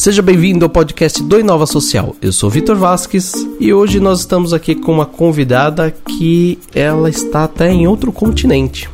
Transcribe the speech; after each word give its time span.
Seja 0.00 0.22
bem-vindo 0.22 0.64
ao 0.64 0.70
podcast 0.70 1.22
do 1.22 1.38
Inova 1.38 1.66
Social. 1.66 2.16
Eu 2.22 2.32
sou 2.32 2.48
Vitor 2.48 2.74
Vasques 2.74 3.34
e 3.60 3.70
hoje 3.70 4.00
nós 4.00 4.20
estamos 4.20 4.54
aqui 4.54 4.74
com 4.74 4.90
uma 4.92 5.04
convidada 5.04 5.90
que 5.90 6.58
ela 6.74 7.10
está 7.10 7.44
até 7.44 7.70
em 7.70 7.86
outro 7.86 8.10
continente. 8.10 8.88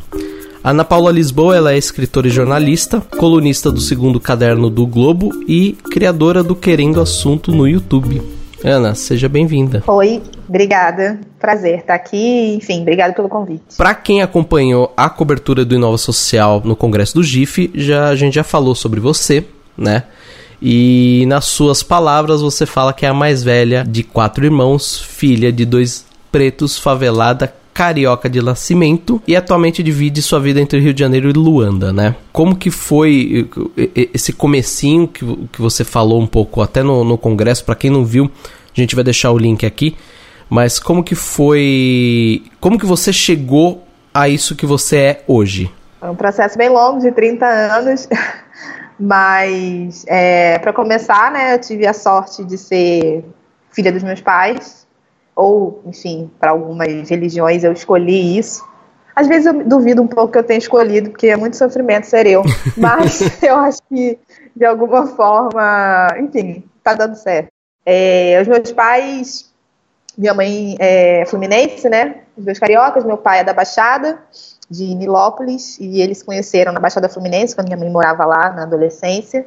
Ana 0.64 0.84
Paula 0.84 1.12
Lisboa 1.12 1.56
ela 1.56 1.72
é 1.72 1.78
escritora 1.78 2.26
e 2.26 2.30
jornalista, 2.30 3.00
colunista 3.00 3.70
do 3.70 3.80
segundo 3.80 4.18
caderno 4.18 4.68
do 4.68 4.84
Globo 4.84 5.30
e 5.46 5.78
criadora 5.92 6.42
do 6.42 6.56
Querendo 6.56 7.00
Assunto 7.00 7.52
no 7.52 7.68
YouTube. 7.68 8.20
Ana, 8.64 8.96
seja 8.96 9.28
bem-vinda. 9.28 9.84
Oi, 9.86 10.20
obrigada. 10.48 11.20
Prazer 11.38 11.78
estar 11.78 11.94
aqui. 11.94 12.56
Enfim, 12.56 12.82
obrigado 12.82 13.14
pelo 13.14 13.28
convite. 13.28 13.76
Para 13.76 13.94
quem 13.94 14.22
acompanhou 14.22 14.92
a 14.96 15.08
cobertura 15.08 15.64
do 15.64 15.76
Inova 15.76 15.98
Social 15.98 16.60
no 16.64 16.74
Congresso 16.74 17.14
do 17.14 17.22
GIF, 17.22 17.70
já, 17.76 18.08
a 18.08 18.16
gente 18.16 18.34
já 18.34 18.42
falou 18.42 18.74
sobre 18.74 18.98
você, 18.98 19.44
né? 19.78 20.02
E 20.60 21.24
nas 21.26 21.44
suas 21.44 21.82
palavras 21.82 22.40
você 22.40 22.64
fala 22.64 22.92
que 22.92 23.04
é 23.04 23.08
a 23.08 23.14
mais 23.14 23.42
velha 23.42 23.84
de 23.86 24.02
quatro 24.02 24.44
irmãos, 24.44 25.00
filha 25.00 25.52
de 25.52 25.64
dois 25.64 26.06
pretos, 26.32 26.78
favelada, 26.78 27.52
carioca 27.76 28.26
de 28.26 28.40
nascimento 28.40 29.20
e 29.28 29.36
atualmente 29.36 29.82
divide 29.82 30.22
sua 30.22 30.40
vida 30.40 30.58
entre 30.58 30.80
Rio 30.80 30.94
de 30.94 31.00
Janeiro 31.00 31.28
e 31.28 31.32
Luanda, 31.34 31.92
né? 31.92 32.16
Como 32.32 32.56
que 32.56 32.70
foi 32.70 33.50
esse 34.14 34.32
comecinho 34.32 35.06
que, 35.06 35.24
que 35.52 35.60
você 35.60 35.84
falou 35.84 36.18
um 36.18 36.26
pouco 36.26 36.62
até 36.62 36.82
no, 36.82 37.04
no 37.04 37.18
congresso, 37.18 37.66
para 37.66 37.74
quem 37.74 37.90
não 37.90 38.02
viu, 38.02 38.30
a 38.74 38.80
gente 38.80 38.94
vai 38.94 39.04
deixar 39.04 39.30
o 39.30 39.36
link 39.36 39.66
aqui, 39.66 39.94
mas 40.48 40.78
como 40.78 41.04
que 41.04 41.14
foi, 41.14 42.44
como 42.60 42.78
que 42.78 42.86
você 42.86 43.12
chegou 43.12 43.84
a 44.12 44.26
isso 44.26 44.56
que 44.56 44.64
você 44.64 44.96
é 44.96 45.24
hoje? 45.26 45.70
É 46.00 46.08
um 46.08 46.16
processo 46.16 46.56
bem 46.56 46.70
longo, 46.70 47.00
de 47.00 47.12
30 47.12 47.46
anos, 47.46 48.08
mas 48.98 50.04
é, 50.08 50.58
para 50.58 50.72
começar, 50.72 51.30
né, 51.30 51.54
eu 51.54 51.60
tive 51.60 51.86
a 51.86 51.92
sorte 51.92 52.44
de 52.44 52.56
ser 52.56 53.24
filha 53.70 53.92
dos 53.92 54.02
meus 54.02 54.20
pais, 54.20 54.86
ou, 55.34 55.82
enfim, 55.84 56.30
para 56.40 56.50
algumas 56.50 57.08
religiões 57.10 57.62
eu 57.62 57.72
escolhi 57.72 58.38
isso. 58.38 58.66
Às 59.14 59.26
vezes 59.26 59.46
eu 59.46 59.64
duvido 59.64 60.02
um 60.02 60.06
pouco 60.06 60.32
que 60.32 60.38
eu 60.38 60.44
tenha 60.44 60.58
escolhido, 60.58 61.10
porque 61.10 61.28
é 61.28 61.36
muito 61.36 61.56
sofrimento 61.56 62.04
ser 62.04 62.26
eu, 62.26 62.42
mas 62.76 63.20
eu 63.42 63.56
acho 63.56 63.78
que 63.88 64.18
de 64.54 64.64
alguma 64.64 65.06
forma, 65.06 66.08
enfim, 66.18 66.64
tá 66.82 66.94
dando 66.94 67.14
certo. 67.16 67.48
É, 67.84 68.38
os 68.40 68.48
meus 68.48 68.72
pais, 68.72 69.52
minha 70.16 70.32
mãe 70.32 70.76
é 70.78 71.24
fluminense, 71.26 71.88
né? 71.88 72.22
Os 72.36 72.44
dois 72.44 72.58
cariocas, 72.58 73.04
meu 73.04 73.18
pai 73.18 73.40
é 73.40 73.44
da 73.44 73.52
Baixada, 73.52 74.18
de 74.68 74.94
Nilópolis, 74.94 75.78
e 75.80 76.00
eles 76.00 76.22
conheceram 76.22 76.72
na 76.72 76.80
Baixada 76.80 77.08
Fluminense, 77.08 77.54
quando 77.54 77.68
minha 77.68 77.78
mãe 77.78 77.90
morava 77.90 78.24
lá 78.24 78.52
na 78.52 78.62
adolescência. 78.62 79.46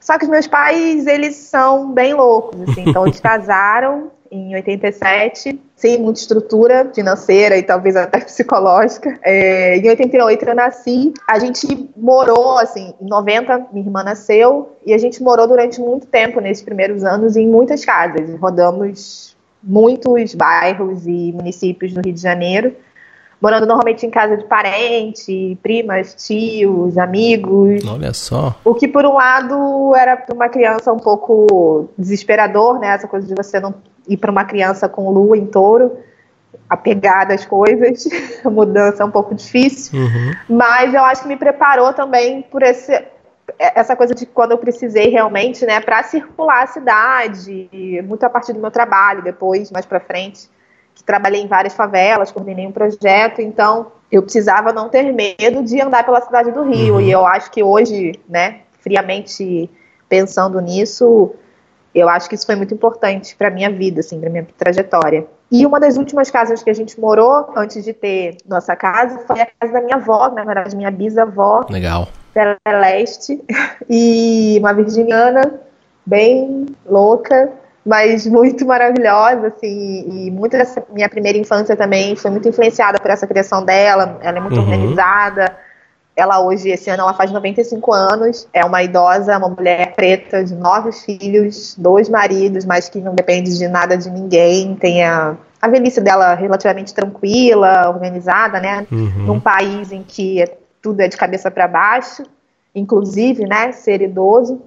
Só 0.00 0.16
que 0.16 0.24
os 0.24 0.30
meus 0.30 0.46
pais, 0.46 1.06
eles 1.06 1.36
são 1.36 1.92
bem 1.92 2.14
loucos, 2.14 2.60
assim, 2.62 2.84
então 2.86 3.04
eles 3.06 3.18
casaram 3.20 4.12
em 4.30 4.54
87, 4.54 5.58
sem 5.74 5.98
muita 5.98 6.20
estrutura 6.20 6.90
financeira 6.94 7.56
e 7.56 7.62
talvez 7.62 7.96
até 7.96 8.20
psicológica. 8.24 9.18
É, 9.22 9.76
em 9.76 9.88
88 9.88 10.44
eu 10.44 10.54
nasci, 10.54 11.14
a 11.26 11.38
gente 11.38 11.90
morou, 11.96 12.58
assim, 12.58 12.94
em 13.00 13.08
90 13.08 13.68
minha 13.72 13.86
irmã 13.86 14.04
nasceu, 14.04 14.76
e 14.84 14.92
a 14.92 14.98
gente 14.98 15.22
morou 15.22 15.48
durante 15.48 15.80
muito 15.80 16.06
tempo 16.06 16.40
nesses 16.40 16.62
primeiros 16.62 17.04
anos 17.04 17.36
em 17.36 17.48
muitas 17.48 17.84
casas. 17.84 18.38
Rodamos 18.38 19.36
muitos 19.62 20.34
bairros 20.34 21.06
e 21.06 21.32
municípios 21.32 21.92
no 21.92 22.00
Rio 22.04 22.14
de 22.14 22.20
Janeiro 22.20 22.76
morando 23.40 23.66
normalmente 23.66 24.04
em 24.04 24.10
casa 24.10 24.36
de 24.36 24.44
parente, 24.44 25.56
primas, 25.62 26.14
tios, 26.14 26.98
amigos. 26.98 27.84
Olha 27.86 28.12
só. 28.12 28.56
O 28.64 28.74
que, 28.74 28.88
por 28.88 29.04
um 29.04 29.14
lado, 29.14 29.94
era 29.94 30.16
para 30.16 30.34
uma 30.34 30.48
criança 30.48 30.92
um 30.92 30.98
pouco 30.98 31.88
desesperador, 31.96 32.78
né? 32.78 32.88
Essa 32.88 33.06
coisa 33.06 33.26
de 33.26 33.34
você 33.34 33.60
não 33.60 33.74
ir 34.08 34.16
para 34.16 34.30
uma 34.30 34.44
criança 34.44 34.88
com 34.88 35.10
lua 35.10 35.36
em 35.36 35.46
touro, 35.46 35.98
apegada 36.68 37.34
às 37.34 37.44
coisas, 37.44 38.08
a 38.44 38.50
mudança 38.50 39.02
é 39.02 39.06
um 39.06 39.10
pouco 39.10 39.34
difícil. 39.34 39.98
Uhum. 39.98 40.56
Mas 40.56 40.92
eu 40.92 41.04
acho 41.04 41.22
que 41.22 41.28
me 41.28 41.36
preparou 41.36 41.92
também 41.92 42.42
por 42.42 42.62
esse 42.62 42.92
essa 43.58 43.96
coisa 43.96 44.14
de 44.14 44.26
quando 44.26 44.50
eu 44.50 44.58
precisei 44.58 45.08
realmente, 45.08 45.64
né, 45.64 45.80
para 45.80 46.02
circular 46.02 46.64
a 46.64 46.66
cidade, 46.66 47.70
muito 48.06 48.22
a 48.22 48.28
partir 48.28 48.52
do 48.52 48.60
meu 48.60 48.70
trabalho, 48.70 49.22
depois, 49.22 49.70
mais 49.70 49.86
para 49.86 49.98
frente 49.98 50.50
que 50.98 51.04
trabalhei 51.04 51.40
em 51.40 51.46
várias 51.46 51.74
favelas, 51.74 52.32
coordenei 52.32 52.66
um 52.66 52.72
projeto, 52.72 53.40
então 53.40 53.92
eu 54.10 54.20
precisava 54.20 54.72
não 54.72 54.88
ter 54.88 55.12
medo 55.12 55.62
de 55.62 55.80
andar 55.80 56.04
pela 56.04 56.20
cidade 56.20 56.50
do 56.50 56.64
Rio. 56.64 56.94
Uhum. 56.94 57.00
E 57.00 57.10
eu 57.10 57.24
acho 57.24 57.52
que 57.52 57.62
hoje, 57.62 58.18
né, 58.28 58.62
friamente 58.80 59.70
pensando 60.08 60.60
nisso, 60.60 61.32
eu 61.94 62.08
acho 62.08 62.28
que 62.28 62.34
isso 62.34 62.44
foi 62.44 62.56
muito 62.56 62.74
importante 62.74 63.36
para 63.36 63.48
minha 63.48 63.70
vida, 63.70 64.00
assim, 64.00 64.18
para 64.18 64.28
minha 64.28 64.46
trajetória. 64.56 65.24
E 65.52 65.64
uma 65.64 65.78
das 65.78 65.96
últimas 65.96 66.32
casas 66.32 66.64
que 66.64 66.70
a 66.70 66.74
gente 66.74 66.98
morou 66.98 67.52
antes 67.56 67.84
de 67.84 67.92
ter 67.92 68.36
nossa 68.46 68.74
casa 68.74 69.20
foi 69.20 69.40
a 69.40 69.46
casa 69.46 69.72
da 69.72 69.80
minha 69.80 69.96
avó, 69.96 70.28
na 70.30 70.44
verdade, 70.44 70.74
minha 70.74 70.90
bisavó. 70.90 71.64
Legal. 71.70 72.08
Celeste. 72.66 73.40
E 73.88 74.58
uma 74.58 74.74
virginiana 74.74 75.60
bem 76.04 76.66
louca 76.84 77.50
mas 77.88 78.26
muito 78.26 78.66
maravilhosa, 78.66 79.46
assim, 79.46 80.26
e 80.26 80.30
muito 80.30 80.52
dessa 80.52 80.84
minha 80.92 81.08
primeira 81.08 81.38
infância 81.38 81.74
também 81.74 82.14
foi 82.14 82.30
muito 82.30 82.46
influenciada 82.46 83.00
por 83.00 83.10
essa 83.10 83.26
criação 83.26 83.64
dela, 83.64 84.18
ela 84.20 84.36
é 84.36 84.40
muito 84.42 84.56
uhum. 84.56 84.64
organizada, 84.64 85.56
ela 86.14 86.38
hoje, 86.38 86.68
esse 86.68 86.90
ano, 86.90 87.04
ela 87.04 87.14
faz 87.14 87.32
95 87.32 87.94
anos, 87.94 88.46
é 88.52 88.62
uma 88.62 88.82
idosa, 88.82 89.38
uma 89.38 89.48
mulher 89.48 89.94
preta 89.94 90.44
de 90.44 90.54
nove 90.54 90.92
filhos, 90.92 91.74
dois 91.78 92.10
maridos, 92.10 92.66
mas 92.66 92.90
que 92.90 93.00
não 93.00 93.14
depende 93.14 93.56
de 93.56 93.66
nada 93.66 93.96
de 93.96 94.10
ninguém, 94.10 94.74
tem 94.74 95.02
a, 95.02 95.34
a 95.62 95.68
velhice 95.68 96.02
dela 96.02 96.34
relativamente 96.34 96.92
tranquila, 96.92 97.88
organizada, 97.88 98.60
né, 98.60 98.86
uhum. 98.92 99.24
num 99.24 99.40
país 99.40 99.92
em 99.92 100.02
que 100.02 100.44
tudo 100.82 101.00
é 101.00 101.08
de 101.08 101.16
cabeça 101.16 101.50
para 101.50 101.66
baixo, 101.66 102.22
inclusive, 102.74 103.46
né, 103.46 103.72
ser 103.72 104.02
idoso, 104.02 104.60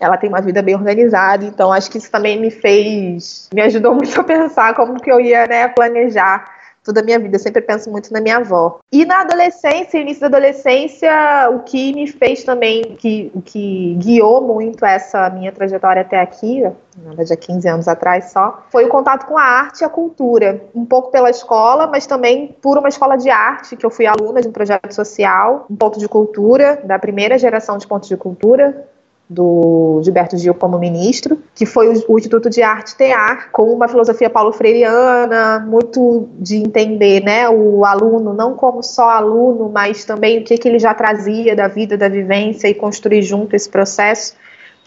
ela 0.00 0.16
tem 0.16 0.28
uma 0.28 0.40
vida 0.40 0.62
bem 0.62 0.74
organizada, 0.74 1.44
então 1.44 1.72
acho 1.72 1.90
que 1.90 1.98
isso 1.98 2.10
também 2.10 2.40
me 2.40 2.50
fez, 2.50 3.48
me 3.52 3.62
ajudou 3.62 3.94
muito 3.96 4.18
a 4.20 4.24
pensar 4.24 4.74
como 4.74 5.00
que 5.00 5.10
eu 5.10 5.20
ia, 5.20 5.46
né, 5.46 5.68
planejar 5.68 6.56
toda 6.86 7.00
a 7.00 7.02
minha 7.02 7.18
vida. 7.18 7.34
Eu 7.34 7.40
sempre 7.40 7.60
penso 7.60 7.90
muito 7.90 8.12
na 8.12 8.20
minha 8.20 8.36
avó. 8.36 8.78
E 8.92 9.04
na 9.04 9.22
adolescência, 9.22 9.98
início 9.98 10.20
da 10.20 10.28
adolescência, 10.28 11.10
o 11.50 11.60
que 11.60 11.92
me 11.92 12.06
fez 12.06 12.44
também, 12.44 12.82
que, 12.96 13.30
o 13.34 13.42
que 13.42 13.94
guiou 13.96 14.40
muito 14.40 14.86
essa 14.86 15.28
minha 15.28 15.50
trajetória 15.50 16.02
até 16.02 16.20
aqui, 16.20 16.62
na 16.62 17.08
verdade 17.08 17.32
há 17.32 17.36
15 17.36 17.68
anos 17.68 17.88
atrás 17.88 18.30
só, 18.30 18.62
foi 18.70 18.84
o 18.84 18.88
contato 18.88 19.26
com 19.26 19.36
a 19.36 19.42
arte 19.42 19.80
e 19.80 19.84
a 19.84 19.88
cultura. 19.88 20.62
Um 20.74 20.86
pouco 20.86 21.10
pela 21.10 21.28
escola, 21.28 21.86
mas 21.88 22.06
também 22.06 22.56
por 22.62 22.78
uma 22.78 22.88
escola 22.88 23.16
de 23.16 23.28
arte, 23.28 23.76
que 23.76 23.84
eu 23.84 23.90
fui 23.90 24.06
aluna 24.06 24.40
de 24.40 24.48
um 24.48 24.52
projeto 24.52 24.92
social, 24.94 25.66
um 25.68 25.76
ponto 25.76 25.98
de 25.98 26.08
cultura, 26.08 26.80
da 26.84 26.98
primeira 26.98 27.36
geração 27.36 27.76
de 27.76 27.86
pontos 27.86 28.08
de 28.08 28.16
cultura, 28.16 28.86
do 29.28 30.00
Gilberto 30.04 30.36
Gil 30.36 30.54
como 30.54 30.78
ministro, 30.78 31.42
que 31.54 31.66
foi 31.66 31.88
o, 31.88 32.18
Instituto 32.18 32.48
de 32.48 32.62
Arte 32.62 32.96
TEAR, 32.96 33.50
com 33.50 33.72
uma 33.72 33.88
filosofia 33.88 34.30
paulo 34.30 34.52
freireana, 34.52 35.58
muito 35.58 36.28
de 36.38 36.56
entender 36.56 37.22
né, 37.22 37.48
o 37.48 37.84
aluno 37.84 38.32
não 38.32 38.54
como 38.54 38.82
só 38.82 39.10
aluno, 39.10 39.68
mas 39.68 40.04
também 40.04 40.38
o 40.38 40.44
que, 40.44 40.56
que 40.56 40.68
ele 40.68 40.78
já 40.78 40.94
trazia 40.94 41.56
da 41.56 41.66
vida, 41.66 41.96
da 41.96 42.08
vivência 42.08 42.68
e 42.68 42.74
construir 42.74 43.22
junto 43.22 43.56
esse 43.56 43.68
processo. 43.68 44.34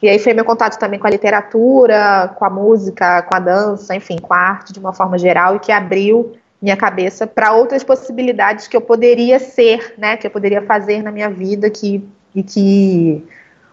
E 0.01 0.07
aí 0.07 0.17
foi 0.17 0.33
meu 0.33 0.45
contato 0.45 0.79
também 0.79 0.97
com 0.97 1.07
a 1.07 1.09
literatura, 1.09 2.33
com 2.39 2.45
a 2.45 2.49
música, 2.49 3.21
com 3.23 3.35
a 3.35 3.39
dança, 3.39 3.93
enfim, 3.93 4.17
com 4.17 4.33
a 4.33 4.37
arte 4.37 4.71
de 4.71 4.79
uma 4.79 4.93
forma 4.93 5.17
geral 5.17 5.57
e 5.57 5.59
que 5.59 5.73
abriu 5.73 6.31
minha 6.61 6.77
cabeça 6.77 7.27
para 7.27 7.53
outras 7.53 7.83
possibilidades 7.83 8.67
que 8.67 8.75
eu 8.75 8.81
poderia 8.81 9.39
ser, 9.39 9.95
né, 9.97 10.15
que 10.15 10.27
eu 10.27 10.31
poderia 10.31 10.61
fazer 10.61 11.01
na 11.01 11.11
minha 11.11 11.29
vida 11.29 11.69
que, 11.69 12.07
e 12.33 12.43
que 12.43 13.25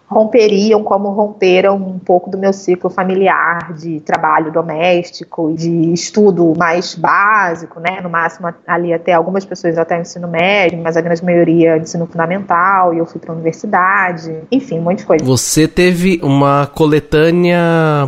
romperiam 0.09 0.83
como 0.83 1.09
romperam 1.09 1.75
um 1.75 1.99
pouco 1.99 2.29
do 2.29 2.37
meu 2.37 2.53
ciclo 2.53 2.89
familiar 2.89 3.73
de 3.73 3.99
trabalho 3.99 4.51
doméstico, 4.51 5.53
de 5.53 5.91
estudo 5.91 6.53
mais 6.57 6.95
básico, 6.95 7.79
né? 7.79 7.99
No 8.01 8.09
máximo 8.09 8.47
ali 8.65 8.93
até 8.93 9.13
algumas 9.13 9.43
pessoas 9.43 9.77
até 9.77 9.99
ensino 9.99 10.27
médio, 10.27 10.79
mas 10.81 10.95
a 10.95 11.01
grande 11.01 11.23
maioria 11.23 11.77
ensino 11.77 12.07
fundamental 12.07 12.93
e 12.93 12.99
eu 12.99 13.05
fui 13.05 13.19
para 13.19 13.33
universidade, 13.33 14.33
enfim, 14.49 14.79
um 14.79 14.83
monte 14.83 14.99
de 14.99 15.05
coisa. 15.05 15.25
Você 15.25 15.67
teve 15.67 16.19
uma 16.23 16.67
coletânea 16.73 17.59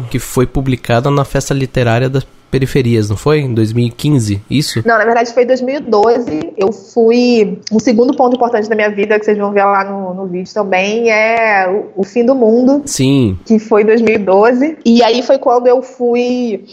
que 0.10 0.20
foi 0.20 0.48
publicada 0.48 1.12
na 1.12 1.26
festa 1.26 1.54
literária 1.54 2.10
da 2.10 2.22
periferias, 2.50 3.10
não 3.10 3.18
foi? 3.18 3.40
Em 3.40 3.54
2015, 3.54 4.42
isso? 4.50 4.82
Não, 4.86 4.98
na 4.98 5.06
verdade 5.06 5.34
foi 5.34 5.44
em 5.44 5.48
2012. 5.48 6.54
Eu 6.58 6.72
fui. 6.72 7.60
Um 7.72 7.80
segundo 7.80 8.16
ponto 8.16 8.36
importante 8.36 8.68
da 8.68 8.76
minha 8.76 8.90
vida, 8.90 9.18
que 9.20 9.26
vocês 9.26 9.38
vão 9.38 9.52
ver 9.52 9.64
lá 9.64 9.84
no, 9.84 10.14
no 10.14 10.28
vídeo 10.28 10.54
também, 10.54 11.12
é 11.12 11.68
o, 11.68 12.02
o 12.02 12.04
fim 12.04 12.26
do 12.26 12.36
mundo. 12.36 12.82
Sim. 12.86 13.38
Que 13.46 13.60
foi 13.60 13.84
em 13.84 13.86
2012. 13.86 14.78
E 14.86 15.04
aí 15.04 15.22
foi 15.22 15.38
quando 15.38 15.68
eu 15.68 15.82
fui 15.82 16.66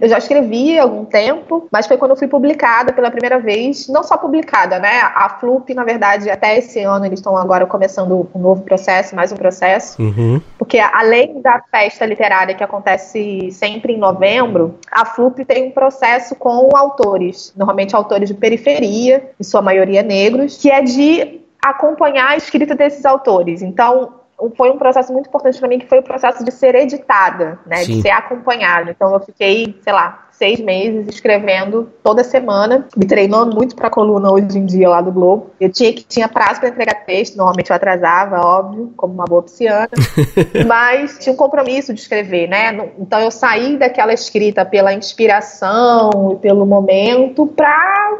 eu 0.00 0.08
já 0.08 0.18
escrevi 0.18 0.78
há 0.78 0.82
algum 0.82 1.04
tempo, 1.04 1.68
mas 1.70 1.86
foi 1.86 1.96
quando 1.96 2.12
eu 2.12 2.16
fui 2.16 2.28
publicada 2.28 2.92
pela 2.92 3.10
primeira 3.10 3.38
vez, 3.38 3.88
não 3.88 4.02
só 4.02 4.16
publicada, 4.16 4.78
né? 4.78 5.00
A 5.14 5.28
Flup, 5.40 5.72
na 5.74 5.84
verdade, 5.84 6.30
até 6.30 6.58
esse 6.58 6.80
ano 6.80 7.04
eles 7.04 7.18
estão 7.18 7.36
agora 7.36 7.66
começando 7.66 8.28
um 8.34 8.38
novo 8.38 8.62
processo, 8.62 9.14
mais 9.14 9.32
um 9.32 9.36
processo, 9.36 10.00
uhum. 10.00 10.40
porque 10.58 10.78
além 10.78 11.40
da 11.40 11.62
festa 11.70 12.04
literária 12.06 12.54
que 12.54 12.64
acontece 12.64 13.50
sempre 13.52 13.92
em 13.92 13.98
novembro, 13.98 14.78
a 14.90 15.04
Flup 15.04 15.44
tem 15.44 15.68
um 15.68 15.70
processo 15.70 16.34
com 16.34 16.70
autores, 16.74 17.52
normalmente 17.56 17.94
autores 17.94 18.28
de 18.28 18.34
periferia, 18.34 19.30
em 19.38 19.44
sua 19.44 19.62
maioria 19.62 20.02
negros, 20.02 20.58
que 20.58 20.70
é 20.70 20.82
de 20.82 21.40
acompanhar 21.64 22.30
a 22.30 22.36
escrita 22.36 22.74
desses 22.74 23.04
autores. 23.04 23.62
Então, 23.62 24.15
foi 24.56 24.70
um 24.70 24.78
processo 24.78 25.12
muito 25.12 25.28
importante 25.28 25.58
para 25.58 25.68
mim, 25.68 25.78
que 25.78 25.86
foi 25.86 25.98
o 25.98 26.02
processo 26.02 26.44
de 26.44 26.52
ser 26.52 26.74
editada, 26.74 27.58
né, 27.66 27.84
de 27.84 28.02
ser 28.02 28.10
acompanhada. 28.10 28.90
Então, 28.90 29.12
eu 29.12 29.20
fiquei, 29.20 29.78
sei 29.82 29.92
lá, 29.92 30.26
seis 30.30 30.60
meses 30.60 31.08
escrevendo 31.08 31.90
toda 32.02 32.22
semana, 32.22 32.86
me 32.96 33.06
treinando 33.06 33.54
muito 33.54 33.74
para 33.74 33.88
a 33.88 33.90
coluna 33.90 34.30
hoje 34.30 34.58
em 34.58 34.66
dia 34.66 34.88
lá 34.88 35.00
do 35.00 35.10
Globo. 35.10 35.50
Eu 35.58 35.70
tinha 35.70 35.92
que 35.92 36.04
tinha 36.04 36.28
prazo 36.28 36.60
para 36.60 36.68
entregar 36.68 37.06
texto, 37.06 37.36
normalmente 37.36 37.70
eu 37.70 37.76
atrasava, 37.76 38.40
óbvio, 38.40 38.92
como 38.96 39.14
uma 39.14 39.24
boa 39.24 39.42
pisciana, 39.42 39.88
mas 40.66 41.18
tinha 41.18 41.32
um 41.32 41.36
compromisso 41.36 41.94
de 41.94 42.00
escrever, 42.00 42.48
né? 42.48 42.90
Então 42.98 43.18
eu 43.20 43.30
saí 43.30 43.78
daquela 43.78 44.12
escrita 44.12 44.64
pela 44.64 44.92
inspiração 44.92 46.32
e 46.32 46.36
pelo 46.36 46.66
momento 46.66 47.46
para 47.46 48.16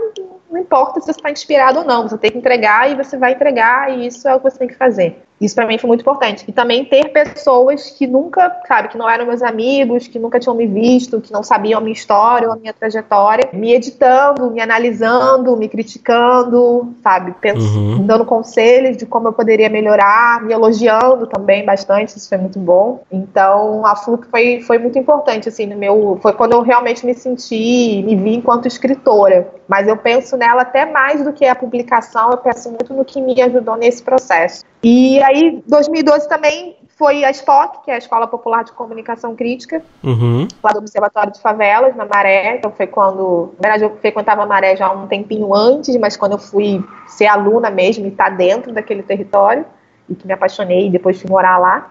não 0.50 0.60
importa 0.60 1.00
se 1.00 1.06
você 1.06 1.12
está 1.12 1.30
inspirado 1.30 1.80
ou 1.80 1.84
não, 1.84 2.08
você 2.08 2.16
tem 2.16 2.30
que 2.30 2.38
entregar 2.38 2.90
e 2.90 2.94
você 2.94 3.16
vai 3.16 3.32
entregar 3.32 3.92
e 3.92 4.06
isso 4.06 4.28
é 4.28 4.34
o 4.34 4.38
que 4.38 4.50
você 4.50 4.58
tem 4.58 4.68
que 4.68 4.76
fazer. 4.76 5.22
Isso 5.40 5.54
para 5.54 5.66
mim 5.66 5.76
foi 5.76 5.88
muito 5.88 6.00
importante. 6.00 6.44
E 6.48 6.52
também 6.52 6.84
ter 6.84 7.10
pessoas 7.10 7.90
que 7.90 8.06
nunca, 8.06 8.60
sabe, 8.66 8.88
que 8.88 8.96
não 8.96 9.08
eram 9.08 9.26
meus 9.26 9.42
amigos, 9.42 10.08
que 10.08 10.18
nunca 10.18 10.40
tinham 10.40 10.54
me 10.54 10.66
visto, 10.66 11.20
que 11.20 11.30
não 11.30 11.42
sabiam 11.42 11.78
a 11.78 11.80
minha 11.80 11.92
história 11.92 12.48
ou 12.48 12.54
a 12.54 12.56
minha 12.56 12.72
trajetória, 12.72 13.48
me 13.52 13.74
editando, 13.74 14.50
me 14.50 14.60
analisando, 14.62 15.54
me 15.56 15.68
criticando, 15.68 16.94
sabe, 17.02 17.34
pensando, 17.38 17.98
uhum. 17.98 18.06
dando 18.06 18.24
conselhos 18.24 18.96
de 18.96 19.04
como 19.04 19.28
eu 19.28 19.32
poderia 19.32 19.68
melhorar, 19.68 20.42
me 20.42 20.54
elogiando 20.54 21.26
também 21.26 21.64
bastante, 21.64 22.16
isso 22.16 22.28
foi 22.28 22.38
muito 22.38 22.58
bom. 22.58 23.02
Então, 23.12 23.84
a 23.84 23.94
FLUC 23.94 24.26
foi, 24.28 24.60
foi 24.60 24.78
muito 24.78 24.98
importante, 24.98 25.48
assim, 25.50 25.66
no 25.66 25.76
meu. 25.76 26.18
Foi 26.22 26.32
quando 26.32 26.52
eu 26.52 26.62
realmente 26.62 27.04
me 27.04 27.12
senti, 27.12 28.02
me 28.02 28.16
vi 28.16 28.36
enquanto 28.36 28.66
escritora. 28.66 29.52
Mas 29.68 29.88
eu 29.88 29.96
penso 29.96 30.35
nela 30.36 30.62
até 30.62 30.84
mais 30.84 31.22
do 31.24 31.32
que 31.32 31.44
a 31.44 31.54
publicação, 31.54 32.30
eu 32.30 32.38
penso 32.38 32.68
muito 32.70 32.92
no 32.92 33.04
que 33.04 33.20
me 33.20 33.40
ajudou 33.40 33.76
nesse 33.76 34.02
processo. 34.02 34.64
E 34.82 35.22
aí, 35.22 35.62
2012 35.66 36.28
também 36.28 36.76
foi 36.96 37.24
a 37.24 37.32
SPOC, 37.32 37.84
que 37.84 37.90
é 37.90 37.94
a 37.94 37.98
Escola 37.98 38.26
Popular 38.26 38.64
de 38.64 38.72
Comunicação 38.72 39.36
Crítica, 39.36 39.82
uhum. 40.02 40.48
lá 40.62 40.72
do 40.72 40.78
Observatório 40.78 41.32
de 41.32 41.40
Favelas, 41.40 41.94
na 41.94 42.06
Maré. 42.06 42.56
Então 42.56 42.70
foi 42.70 42.86
quando. 42.86 43.54
Na 43.60 43.68
verdade, 43.68 43.84
eu 43.84 43.98
frequentava 43.98 44.42
a 44.42 44.46
Maré 44.46 44.76
já 44.76 44.90
um 44.90 45.06
tempinho 45.06 45.54
antes, 45.54 45.94
mas 45.96 46.16
quando 46.16 46.32
eu 46.32 46.38
fui 46.38 46.82
ser 47.06 47.26
aluna 47.26 47.70
mesmo 47.70 48.06
e 48.06 48.08
estar 48.08 48.30
tá 48.30 48.30
dentro 48.30 48.72
daquele 48.72 49.02
território, 49.02 49.66
e 50.08 50.14
que 50.14 50.26
me 50.26 50.32
apaixonei 50.32 50.86
e 50.86 50.90
depois 50.90 51.20
fui 51.20 51.30
morar 51.30 51.58
lá. 51.58 51.90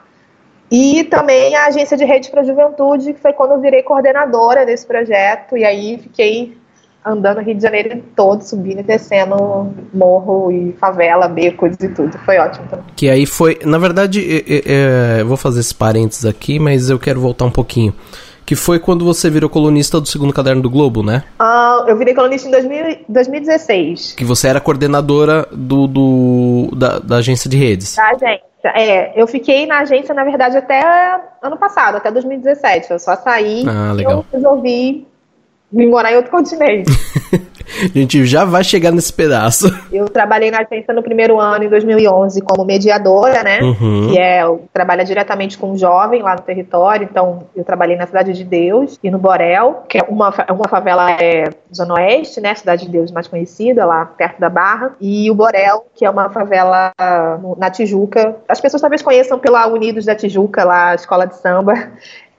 E 0.72 1.04
também 1.04 1.56
a 1.56 1.68
Agência 1.68 1.96
de 1.96 2.04
Rede 2.04 2.32
para 2.32 2.42
a 2.42 2.44
Juventude, 2.44 3.14
que 3.14 3.20
foi 3.20 3.34
quando 3.34 3.52
eu 3.52 3.62
virei 3.62 3.84
coordenadora 3.84 4.66
desse 4.66 4.86
projeto, 4.86 5.56
e 5.56 5.64
aí 5.64 6.00
fiquei 6.00 6.58
andando 7.06 7.38
no 7.38 7.44
Rio 7.44 7.56
de 7.56 7.62
Janeiro 7.62 8.04
todo, 8.16 8.42
subindo 8.42 8.80
e 8.80 8.84
descendo 8.84 9.72
morro 9.94 10.52
e 10.52 10.74
favela, 10.74 11.28
becos 11.28 11.76
e 11.80 11.90
tudo. 11.90 12.18
Foi 12.20 12.38
ótimo 12.40 12.66
também. 12.68 12.86
Que 12.96 13.10
aí 13.10 13.26
foi, 13.26 13.60
na 13.64 13.78
verdade, 13.78 14.44
é, 14.48 15.20
é, 15.20 15.24
vou 15.24 15.38
fazer 15.38 15.60
esses 15.60 15.74
parênteses 15.74 16.26
aqui, 16.26 16.58
mas 16.58 16.90
eu 16.90 16.98
quero 16.98 17.22
voltar 17.22 17.46
um 17.46 17.52
pouquinho. 17.52 17.94
Que 18.44 18.56
foi 18.56 18.80
quando 18.80 19.04
você 19.04 19.28
virou 19.28 19.50
colunista 19.50 20.00
do 20.00 20.08
segundo 20.08 20.32
caderno 20.32 20.62
do 20.62 20.70
Globo, 20.70 21.02
né? 21.02 21.24
Uh, 21.40 21.88
eu 21.88 21.98
virei 21.98 22.14
colunista 22.14 22.48
em 22.48 22.52
2000, 22.52 22.98
2016. 23.10 24.14
Que 24.14 24.24
você 24.24 24.48
era 24.48 24.60
coordenadora 24.60 25.48
do, 25.52 25.88
do 25.88 26.70
da, 26.76 27.00
da 27.00 27.16
agência 27.18 27.50
de 27.50 27.58
redes. 27.58 27.96
Da 27.96 28.10
agência. 28.10 28.46
É, 28.76 29.20
eu 29.20 29.28
fiquei 29.28 29.66
na 29.66 29.80
agência, 29.80 30.14
na 30.14 30.24
verdade, 30.24 30.58
até 30.58 30.82
ano 31.42 31.58
passado, 31.58 31.98
até 31.98 32.12
2017. 32.12 32.92
Eu 32.92 33.00
só 33.00 33.16
saí 33.16 33.64
ah, 33.68 33.96
e 33.98 34.04
eu 34.04 34.24
resolvi 34.32 35.08
vim 35.76 35.88
morar 35.88 36.14
em 36.14 36.16
outro 36.16 36.32
continente. 36.32 36.92
A 37.66 37.98
gente 37.98 38.26
já 38.26 38.46
vai 38.46 38.64
chegar 38.64 38.92
nesse 38.92 39.12
pedaço. 39.12 39.68
Eu 39.92 40.06
trabalhei 40.06 40.52
na 40.52 40.60
agência 40.60 40.94
no 40.94 41.02
primeiro 41.02 41.40
ano, 41.40 41.66
em 41.66 41.70
2011, 41.70 42.42
como 42.42 42.64
mediadora, 42.64 43.44
né? 43.44 43.60
Uhum. 43.62 44.10
Que 44.10 44.20
é, 44.20 44.44
trabalha 44.72 45.04
diretamente 45.04 45.58
com 45.58 45.72
um 45.72 45.78
jovem 45.78 46.22
lá 46.22 46.36
no 46.36 46.42
território. 46.42 47.08
Então, 47.10 47.48
eu 47.56 47.64
trabalhei 47.64 47.98
na 47.98 48.06
Cidade 48.06 48.34
de 48.34 48.44
Deus 48.44 49.00
e 49.04 49.10
no 49.10 49.18
Borel, 49.18 49.84
que 49.90 49.98
é 49.98 50.02
uma, 50.08 50.34
uma 50.50 50.70
favela 50.70 51.12
é, 51.12 51.50
Zona 51.76 51.96
Oeste, 51.96 52.40
né? 52.40 52.54
Cidade 52.54 52.86
de 52.86 52.92
Deus 52.92 53.12
mais 53.12 53.28
conhecida, 53.28 53.84
lá 53.84 54.06
perto 54.06 54.40
da 54.40 54.50
Barra. 54.50 54.96
E 55.02 55.30
o 55.30 55.36
Borel, 55.36 55.88
que 55.96 56.06
é 56.06 56.10
uma 56.10 56.30
favela 56.30 56.92
na 57.58 57.70
Tijuca. 57.70 58.38
As 58.48 58.62
pessoas 58.62 58.82
talvez 58.82 59.02
conheçam 59.02 59.40
pela 59.40 59.66
Unidos 59.68 60.06
da 60.06 60.16
Tijuca, 60.16 60.64
lá, 60.64 60.92
a 60.92 60.96
escola 60.96 61.26
de 61.26 61.36
samba 61.38 61.74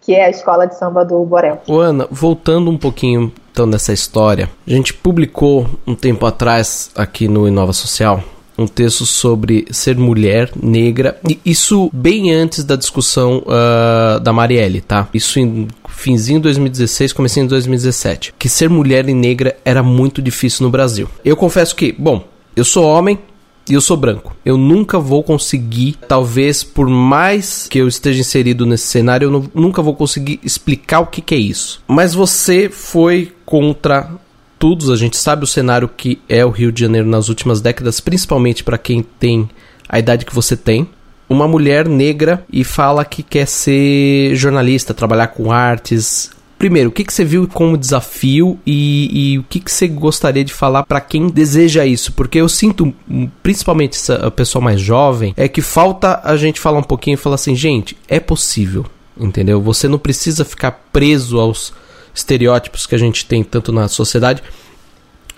que 0.06 0.14
é 0.14 0.26
a 0.26 0.30
escola 0.30 0.66
de 0.66 0.78
samba 0.78 1.04
do 1.04 1.22
Borel. 1.24 1.60
Ô 1.66 1.80
Ana, 1.80 2.06
voltando 2.08 2.70
um 2.70 2.78
pouquinho 2.78 3.32
então 3.50 3.66
nessa 3.66 3.92
história, 3.92 4.48
a 4.64 4.70
gente 4.70 4.94
publicou 4.94 5.68
um 5.84 5.96
tempo 5.96 6.24
atrás 6.24 6.92
aqui 6.94 7.26
no 7.26 7.48
Inova 7.48 7.72
Social 7.72 8.22
um 8.58 8.66
texto 8.66 9.04
sobre 9.04 9.66
ser 9.70 9.98
mulher 9.98 10.50
negra, 10.56 11.18
e 11.28 11.38
isso 11.44 11.90
bem 11.92 12.32
antes 12.32 12.64
da 12.64 12.74
discussão 12.74 13.42
uh, 13.44 14.18
da 14.20 14.32
Marielle, 14.32 14.80
tá? 14.80 15.08
Isso 15.12 15.38
em 15.38 15.68
finzinho 15.88 16.38
de 16.38 16.44
2016, 16.44 17.12
comecinho 17.12 17.44
de 17.44 17.50
2017. 17.50 18.32
Que 18.38 18.48
ser 18.48 18.70
mulher 18.70 19.06
e 19.10 19.14
negra 19.14 19.58
era 19.62 19.82
muito 19.82 20.22
difícil 20.22 20.64
no 20.64 20.70
Brasil. 20.70 21.06
Eu 21.22 21.36
confesso 21.36 21.76
que, 21.76 21.92
bom, 21.92 22.24
eu 22.54 22.64
sou 22.64 22.86
homem, 22.86 23.18
e 23.68 23.74
eu 23.74 23.80
sou 23.80 23.96
branco. 23.96 24.34
Eu 24.44 24.56
nunca 24.56 24.98
vou 24.98 25.22
conseguir, 25.22 25.96
talvez 26.08 26.62
por 26.62 26.88
mais 26.88 27.66
que 27.68 27.78
eu 27.78 27.88
esteja 27.88 28.20
inserido 28.20 28.64
nesse 28.64 28.86
cenário, 28.86 29.26
eu 29.26 29.30
não, 29.30 29.50
nunca 29.54 29.82
vou 29.82 29.94
conseguir 29.94 30.38
explicar 30.42 31.00
o 31.00 31.06
que, 31.06 31.20
que 31.20 31.34
é 31.34 31.38
isso. 31.38 31.82
Mas 31.88 32.14
você 32.14 32.68
foi 32.68 33.32
contra 33.44 34.10
todos, 34.58 34.90
a 34.90 34.96
gente 34.96 35.16
sabe 35.16 35.44
o 35.44 35.46
cenário 35.46 35.88
que 35.88 36.20
é 36.28 36.44
o 36.44 36.50
Rio 36.50 36.72
de 36.72 36.80
Janeiro 36.80 37.08
nas 37.08 37.28
últimas 37.28 37.60
décadas, 37.60 38.00
principalmente 38.00 38.62
para 38.62 38.78
quem 38.78 39.02
tem 39.02 39.48
a 39.88 39.98
idade 39.98 40.24
que 40.24 40.34
você 40.34 40.56
tem. 40.56 40.88
Uma 41.28 41.48
mulher 41.48 41.88
negra 41.88 42.44
e 42.52 42.62
fala 42.62 43.04
que 43.04 43.20
quer 43.20 43.46
ser 43.46 44.36
jornalista, 44.36 44.94
trabalhar 44.94 45.28
com 45.28 45.50
artes, 45.50 46.30
Primeiro, 46.58 46.88
o 46.88 46.92
que, 46.92 47.04
que 47.04 47.12
você 47.12 47.24
viu 47.24 47.46
como 47.46 47.76
desafio 47.76 48.58
e, 48.66 49.32
e 49.32 49.38
o 49.38 49.42
que, 49.42 49.60
que 49.60 49.70
você 49.70 49.86
gostaria 49.86 50.42
de 50.42 50.54
falar 50.54 50.84
para 50.84 51.02
quem 51.02 51.28
deseja 51.28 51.84
isso? 51.84 52.12
Porque 52.12 52.38
eu 52.38 52.48
sinto, 52.48 52.94
principalmente 53.42 53.96
essa 53.96 54.30
pessoa 54.30 54.64
mais 54.64 54.80
jovem, 54.80 55.34
é 55.36 55.48
que 55.48 55.60
falta 55.60 56.20
a 56.24 56.34
gente 56.36 56.58
falar 56.58 56.78
um 56.78 56.82
pouquinho 56.82 57.14
e 57.14 57.18
falar 57.18 57.34
assim, 57.34 57.54
gente, 57.54 57.94
é 58.08 58.18
possível, 58.18 58.86
entendeu? 59.18 59.60
Você 59.60 59.86
não 59.86 59.98
precisa 59.98 60.46
ficar 60.46 60.72
preso 60.90 61.38
aos 61.38 61.74
estereótipos 62.14 62.86
que 62.86 62.94
a 62.94 62.98
gente 62.98 63.26
tem 63.26 63.44
tanto 63.44 63.70
na 63.70 63.86
sociedade. 63.86 64.42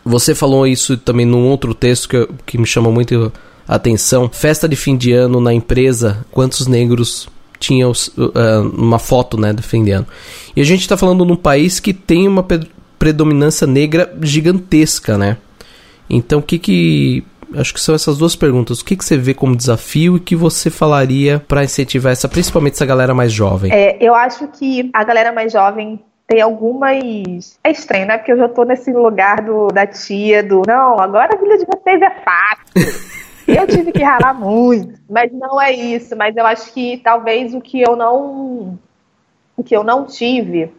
Você 0.04 0.36
falou 0.36 0.68
isso 0.68 0.96
também 0.96 1.26
num 1.26 1.48
outro 1.48 1.74
texto 1.74 2.08
que, 2.08 2.28
que 2.46 2.58
me 2.58 2.66
chamou 2.66 2.92
muito 2.92 3.32
a 3.66 3.74
atenção. 3.74 4.30
Festa 4.32 4.68
de 4.68 4.76
fim 4.76 4.96
de 4.96 5.12
ano 5.12 5.40
na 5.40 5.52
empresa, 5.52 6.24
quantos 6.30 6.68
negros 6.68 7.28
tinha 7.58 7.88
uh, 7.88 7.94
uma 8.76 8.98
foto, 8.98 9.40
né, 9.40 9.52
defendendo. 9.52 10.06
E 10.54 10.60
a 10.60 10.64
gente 10.64 10.82
está 10.82 10.96
falando 10.96 11.24
num 11.24 11.36
país 11.36 11.80
que 11.80 11.92
tem 11.92 12.28
uma 12.28 12.46
predominância 12.98 13.66
negra 13.66 14.12
gigantesca, 14.22 15.16
né? 15.16 15.36
Então, 16.08 16.38
o 16.40 16.42
que 16.42 16.58
que 16.58 17.24
acho 17.56 17.72
que 17.72 17.80
são 17.80 17.94
essas 17.94 18.18
duas 18.18 18.36
perguntas. 18.36 18.80
O 18.80 18.84
que, 18.84 18.96
que 18.96 19.04
você 19.04 19.16
vê 19.16 19.32
como 19.32 19.56
desafio 19.56 20.16
e 20.16 20.20
que 20.20 20.36
você 20.36 20.70
falaria 20.70 21.42
para 21.46 21.64
incentivar 21.64 22.12
essa, 22.12 22.28
principalmente 22.28 22.74
essa 22.74 22.86
galera 22.86 23.14
mais 23.14 23.32
jovem? 23.32 23.72
É, 23.72 23.96
eu 24.00 24.14
acho 24.14 24.48
que 24.48 24.90
a 24.92 25.04
galera 25.04 25.32
mais 25.32 25.52
jovem 25.52 26.00
tem 26.26 26.42
algumas. 26.42 27.58
É 27.64 27.70
estranho, 27.70 28.06
né? 28.06 28.18
Porque 28.18 28.32
eu 28.32 28.36
já 28.36 28.48
tô 28.48 28.64
nesse 28.64 28.92
lugar 28.92 29.40
do, 29.40 29.68
da 29.68 29.86
tia, 29.86 30.42
do 30.42 30.62
não, 30.66 31.00
agora 31.00 31.30
a 31.34 31.40
vida 31.40 31.56
de 31.56 31.64
vocês 31.64 32.02
é 32.02 32.10
fácil. 32.20 33.18
Eu 33.48 33.66
tive 33.66 33.92
que 33.92 34.02
ralar 34.02 34.34
muito, 34.34 35.00
mas 35.08 35.32
não 35.32 35.60
é 35.60 35.72
isso. 35.72 36.14
Mas 36.14 36.36
eu 36.36 36.46
acho 36.46 36.70
que 36.72 36.98
talvez 36.98 37.54
o 37.54 37.60
que 37.62 37.80
eu 37.80 37.96
não, 37.96 38.78
o 39.56 39.64
que 39.64 39.74
eu 39.74 39.82
não 39.82 40.04
tive, 40.04 40.70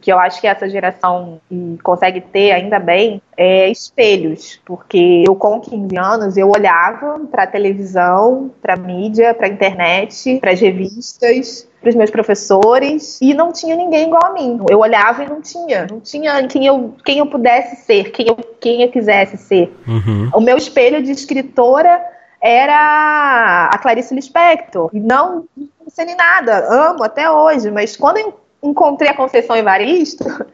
que 0.00 0.12
eu 0.12 0.18
acho 0.18 0.40
que 0.40 0.46
essa 0.46 0.68
geração 0.68 1.40
consegue 1.82 2.20
ter 2.20 2.52
ainda 2.52 2.78
bem, 2.78 3.20
é 3.36 3.68
espelhos, 3.68 4.60
porque 4.64 5.24
eu 5.26 5.34
com 5.34 5.60
15 5.60 5.96
anos 5.98 6.36
eu 6.36 6.50
olhava 6.50 7.20
para 7.30 7.44
a 7.44 7.46
televisão, 7.46 8.50
para 8.60 8.74
a 8.74 8.76
mídia, 8.76 9.34
para 9.34 9.46
a 9.46 9.50
internet, 9.50 10.38
para 10.40 10.52
as 10.52 10.60
revistas, 10.60 11.68
para 11.80 11.90
os 11.90 11.94
meus 11.94 12.10
professores 12.10 13.20
e 13.20 13.32
não 13.34 13.52
tinha 13.52 13.76
ninguém 13.76 14.06
igual 14.06 14.26
a 14.26 14.32
mim. 14.32 14.58
Eu 14.68 14.80
olhava 14.80 15.22
e 15.22 15.28
não 15.28 15.40
tinha, 15.40 15.86
não 15.88 16.00
tinha 16.00 16.46
quem 16.48 16.66
eu, 16.66 16.94
quem 17.04 17.18
eu 17.18 17.26
pudesse 17.26 17.76
ser, 17.84 18.10
quem 18.10 18.26
eu, 18.28 18.36
quem 18.60 18.82
eu 18.82 18.90
quisesse 18.90 19.36
ser. 19.36 19.72
Uhum. 19.86 20.30
O 20.34 20.40
meu 20.40 20.56
espelho 20.56 21.02
de 21.02 21.12
escritora 21.12 22.02
era 22.40 23.70
a 23.72 23.78
Clarice 23.78 24.14
Lispector. 24.14 24.90
E 24.92 25.00
não, 25.00 25.44
não 25.56 25.88
sei 25.88 26.06
nem 26.06 26.16
nada, 26.16 26.66
amo 26.68 27.04
até 27.04 27.30
hoje, 27.30 27.70
mas 27.70 27.96
quando 27.96 28.18
eu 28.18 28.45
encontrei 28.68 29.10
a 29.10 29.16
Conceição 29.16 29.56
Evaristo, 29.56 30.24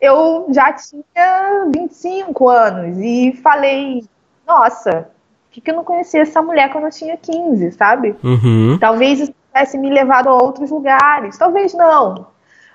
eu 0.00 0.46
já 0.50 0.72
tinha 0.72 1.66
25 1.74 2.48
anos 2.48 2.98
e 2.98 3.32
falei, 3.42 4.04
nossa, 4.46 5.08
por 5.52 5.62
que 5.62 5.70
eu 5.70 5.74
não 5.74 5.84
conhecia 5.84 6.22
essa 6.22 6.42
mulher 6.42 6.70
quando 6.70 6.84
eu 6.84 6.90
tinha 6.90 7.16
15, 7.16 7.72
sabe? 7.72 8.14
Uhum. 8.22 8.78
Talvez 8.78 9.20
isso 9.20 9.34
tivesse 9.48 9.78
me 9.78 9.90
levado 9.90 10.28
a 10.28 10.34
outros 10.34 10.70
lugares, 10.70 11.38
talvez 11.38 11.72
não. 11.72 12.26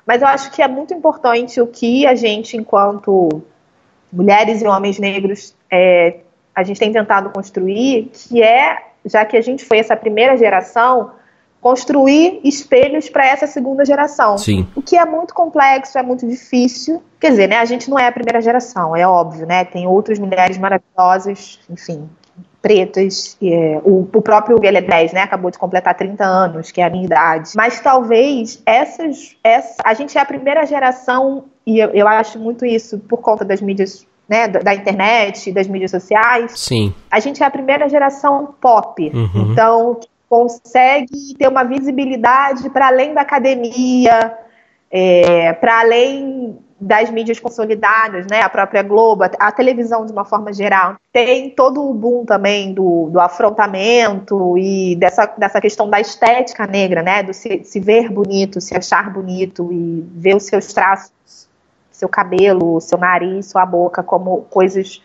Mas 0.06 0.22
eu 0.22 0.28
acho 0.28 0.52
que 0.52 0.62
é 0.62 0.68
muito 0.68 0.94
importante 0.94 1.62
o 1.62 1.68
que 1.68 2.08
a 2.08 2.16
gente, 2.16 2.58
enquanto 2.58 3.44
mulheres 4.12 4.62
e 4.62 4.68
homens 4.68 4.98
negros, 5.00 5.56
é, 5.70 6.18
a 6.56 6.64
gente 6.64 6.80
tem 6.80 6.92
tentado 6.92 7.30
construir, 7.30 8.10
que 8.12 8.42
é, 8.42 8.84
já 9.06 9.24
que 9.24 9.38
a 9.38 9.42
gente 9.42 9.64
foi 9.64 9.78
essa 9.78 9.96
primeira 9.96 10.36
geração, 10.36 11.12
construir 11.62 12.42
espelhos 12.44 13.08
para 13.08 13.26
essa 13.26 13.46
segunda 13.46 13.86
geração. 13.86 14.38
Sim. 14.38 14.68
O 14.76 14.82
que 14.82 14.98
é 14.98 15.06
muito 15.06 15.34
complexo, 15.34 15.98
é 15.98 16.02
muito 16.02 16.28
difícil. 16.28 17.02
Quer 17.20 17.30
dizer, 17.30 17.48
né, 17.48 17.60
a 17.60 17.66
gente 17.66 17.88
não 17.90 18.00
é 18.00 18.08
a 18.08 18.12
primeira 18.12 18.42
geração, 18.42 18.96
é 18.96 19.08
óbvio, 19.08 19.46
né? 19.46 19.64
Tem 19.64 19.88
outras 19.88 20.18
mulheres 20.18 20.58
maravilhosas, 20.58 21.60
enfim, 21.70 22.10
pretas. 22.60 23.38
É, 23.42 23.80
o, 23.84 24.08
o, 24.12 24.22
próprio 24.24 24.58
Ele 24.64 24.82
10, 24.82 25.14
né? 25.14 25.22
Acabou 25.22 25.52
de 25.52 25.60
completar 25.60 25.94
30 25.94 26.26
anos, 26.26 26.72
que 26.72 26.82
é 26.82 26.86
a 26.86 26.90
minha 26.90 27.06
idade. 27.06 27.52
Mas 27.56 27.80
talvez 27.80 28.62
essas. 28.66 29.36
Essa, 29.44 29.84
a 29.86 29.94
gente 29.94 30.18
é 30.18 30.22
a 30.22 30.26
primeira 30.26 30.66
geração, 30.66 31.46
e 31.66 31.78
eu, 31.78 31.90
eu 31.90 32.08
acho 32.08 32.40
muito 32.40 32.66
isso 32.66 32.98
por 32.98 33.18
conta 33.18 33.46
das 33.46 33.62
mídias. 33.62 34.10
Né, 34.30 34.48
da 34.48 34.74
internet, 34.74 35.52
das 35.52 35.68
mídias 35.68 35.92
sociais. 35.92 36.54
Sim. 36.58 36.94
A 37.12 37.20
gente 37.20 37.44
é 37.44 37.46
a 37.46 37.50
primeira 37.50 37.90
geração 37.90 38.56
pop. 38.62 39.12
Uhum. 39.14 39.52
Então, 39.52 40.00
consegue 40.32 41.36
ter 41.38 41.50
uma 41.50 41.66
visibilidade 41.66 42.70
para 42.70 42.88
além 42.88 43.14
da 43.14 43.20
academia, 43.20 44.38
é, 44.90 45.52
para 45.52 45.82
além 45.82 46.58
das 46.80 47.12
mídias 47.12 47.38
consolidadas, 47.38 48.26
né, 48.32 48.40
a 48.42 48.48
própria 48.48 48.82
Globo, 48.82 49.26
a 49.26 49.52
televisão 49.52 50.06
de 50.06 50.14
uma 50.14 50.24
forma 50.24 50.54
geral, 50.54 50.96
tem 51.12 51.50
todo 51.50 51.84
o 51.84 51.94
boom 51.94 52.24
também 52.24 52.74
do, 52.74 53.10
do 53.12 53.20
afrontamento 53.20 54.58
e 54.58 54.96
dessa, 54.96 55.26
dessa 55.38 55.60
questão 55.60 55.90
da 55.90 56.00
estética 56.00 56.66
negra, 56.66 57.04
né, 57.04 57.22
do 57.22 57.34
se, 57.34 57.66
se 57.66 57.82
ver 57.82 58.10
bonito, 58.10 58.62
se 58.62 58.74
achar 58.74 59.12
bonito 59.12 59.68
e 59.70 60.08
ver 60.14 60.38
os 60.38 60.44
seus 60.44 60.68
traços, 60.72 61.12
seu 61.92 62.08
cabelo, 62.08 62.80
seu 62.80 62.98
nariz, 62.98 63.48
sua 63.48 63.66
boca 63.66 64.02
como 64.02 64.44
coisas 64.50 65.02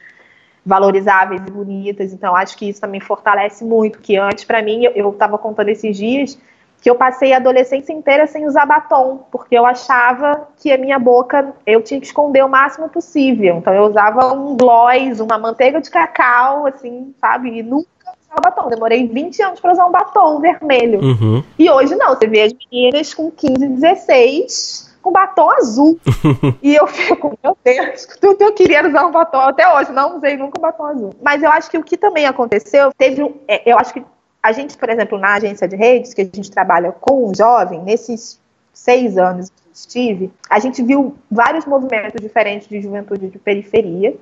valorizáveis 0.66 1.40
e 1.46 1.50
bonitas. 1.50 2.12
Então, 2.12 2.34
acho 2.34 2.56
que 2.58 2.68
isso 2.68 2.80
também 2.80 3.00
fortalece 3.00 3.64
muito. 3.64 4.00
Que 4.00 4.16
antes, 4.16 4.44
para 4.44 4.60
mim, 4.60 4.84
eu 4.94 5.10
estava 5.10 5.38
contando 5.38 5.68
esses 5.68 5.96
dias 5.96 6.36
que 6.82 6.90
eu 6.90 6.94
passei 6.94 7.32
a 7.32 7.38
adolescência 7.38 7.92
inteira 7.92 8.26
sem 8.26 8.46
usar 8.46 8.66
batom, 8.66 9.24
porque 9.30 9.56
eu 9.56 9.64
achava 9.64 10.48
que 10.56 10.70
a 10.70 10.78
minha 10.78 10.98
boca 10.98 11.54
eu 11.66 11.82
tinha 11.82 11.98
que 11.98 12.06
esconder 12.06 12.44
o 12.44 12.48
máximo 12.48 12.88
possível. 12.88 13.56
Então 13.56 13.72
eu 13.72 13.84
usava 13.84 14.32
um 14.32 14.56
gloss, 14.56 15.18
uma 15.20 15.38
manteiga 15.38 15.80
de 15.80 15.90
cacau, 15.90 16.66
assim, 16.66 17.14
sabe? 17.20 17.58
E 17.58 17.62
nunca 17.62 17.88
usava 18.04 18.40
batom. 18.42 18.68
Demorei 18.68 19.08
20 19.08 19.42
anos 19.42 19.60
para 19.60 19.72
usar 19.72 19.86
um 19.86 19.90
batom 19.90 20.38
vermelho. 20.38 21.00
Uhum. 21.00 21.42
E 21.58 21.68
hoje 21.70 21.96
não, 21.96 22.14
você 22.14 22.26
vê 22.26 22.42
as 22.42 22.52
meninas 22.52 23.14
com 23.14 23.30
15, 23.30 23.68
16 23.68 24.85
com 25.06 25.12
batom 25.12 25.50
azul. 25.50 26.00
e 26.60 26.74
eu 26.74 26.86
fico, 26.88 27.38
meu 27.42 27.56
Deus, 27.62 28.06
tudo 28.20 28.42
eu 28.42 28.52
queria 28.52 28.86
usar 28.86 29.06
um 29.06 29.12
batom 29.12 29.38
até 29.38 29.72
hoje, 29.72 29.92
não 29.92 30.16
usei 30.16 30.36
nunca 30.36 30.58
um 30.58 30.62
batom 30.62 30.86
azul. 30.86 31.10
Mas 31.22 31.44
eu 31.44 31.50
acho 31.50 31.70
que 31.70 31.78
o 31.78 31.84
que 31.84 31.96
também 31.96 32.26
aconteceu, 32.26 32.92
teve 32.98 33.22
um, 33.22 33.34
é, 33.46 33.70
eu 33.70 33.78
acho 33.78 33.94
que 33.94 34.04
a 34.42 34.50
gente, 34.50 34.76
por 34.76 34.88
exemplo, 34.88 35.16
na 35.16 35.34
agência 35.34 35.68
de 35.68 35.76
redes, 35.76 36.12
que 36.12 36.22
a 36.22 36.24
gente 36.24 36.50
trabalha 36.50 36.90
com 36.90 37.30
um 37.30 37.34
jovem, 37.34 37.82
nesses 37.82 38.40
seis 38.72 39.16
anos 39.16 39.48
que 39.48 39.62
estive, 39.72 40.32
a 40.50 40.58
gente 40.58 40.82
viu 40.82 41.16
vários 41.30 41.64
movimentos 41.66 42.20
diferentes 42.20 42.68
de 42.68 42.80
juventude 42.80 43.28
de 43.28 43.38
periferia. 43.38 44.16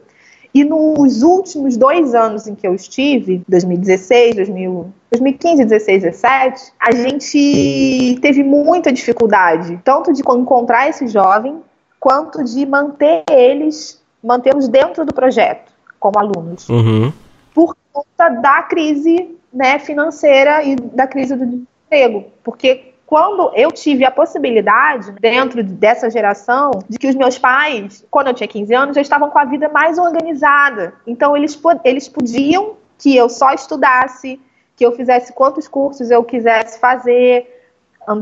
E 0.54 0.62
nos 0.62 1.22
últimos 1.22 1.76
dois 1.76 2.14
anos 2.14 2.46
em 2.46 2.54
que 2.54 2.64
eu 2.64 2.74
estive, 2.76 3.42
2016, 3.48 4.36
2000, 4.36 4.92
2015, 5.10 5.64
16, 5.64 6.02
17, 6.02 6.72
a 6.78 6.92
gente 6.92 8.18
teve 8.22 8.44
muita 8.44 8.92
dificuldade, 8.92 9.80
tanto 9.82 10.12
de 10.12 10.20
encontrar 10.20 10.88
esse 10.88 11.08
jovem, 11.08 11.60
quanto 11.98 12.44
de 12.44 12.64
manter 12.66 13.24
eles, 13.28 14.00
mantê-los 14.22 14.68
dentro 14.68 15.04
do 15.04 15.12
projeto, 15.12 15.72
como 15.98 16.20
alunos. 16.20 16.68
Uhum. 16.68 17.12
Por 17.52 17.74
conta 17.92 18.28
da 18.28 18.62
crise 18.62 19.34
né, 19.52 19.80
financeira 19.80 20.62
e 20.62 20.76
da 20.76 21.08
crise 21.08 21.34
do 21.34 21.46
desemprego. 21.46 22.26
Porque 22.44 22.93
quando 23.06 23.52
eu 23.54 23.70
tive 23.70 24.04
a 24.04 24.10
possibilidade, 24.10 25.12
dentro 25.20 25.62
dessa 25.62 26.08
geração, 26.08 26.70
de 26.88 26.98
que 26.98 27.06
os 27.06 27.14
meus 27.14 27.38
pais, 27.38 28.04
quando 28.10 28.28
eu 28.28 28.34
tinha 28.34 28.48
15 28.48 28.74
anos, 28.74 28.94
já 28.94 29.02
estavam 29.02 29.30
com 29.30 29.38
a 29.38 29.44
vida 29.44 29.68
mais 29.68 29.98
organizada. 29.98 30.94
Então, 31.06 31.36
eles, 31.36 31.60
eles 31.84 32.08
podiam 32.08 32.76
que 32.98 33.14
eu 33.14 33.28
só 33.28 33.52
estudasse, 33.52 34.40
que 34.76 34.84
eu 34.84 34.92
fizesse 34.92 35.32
quantos 35.32 35.68
cursos 35.68 36.10
eu 36.10 36.24
quisesse 36.24 36.80
fazer, 36.80 37.54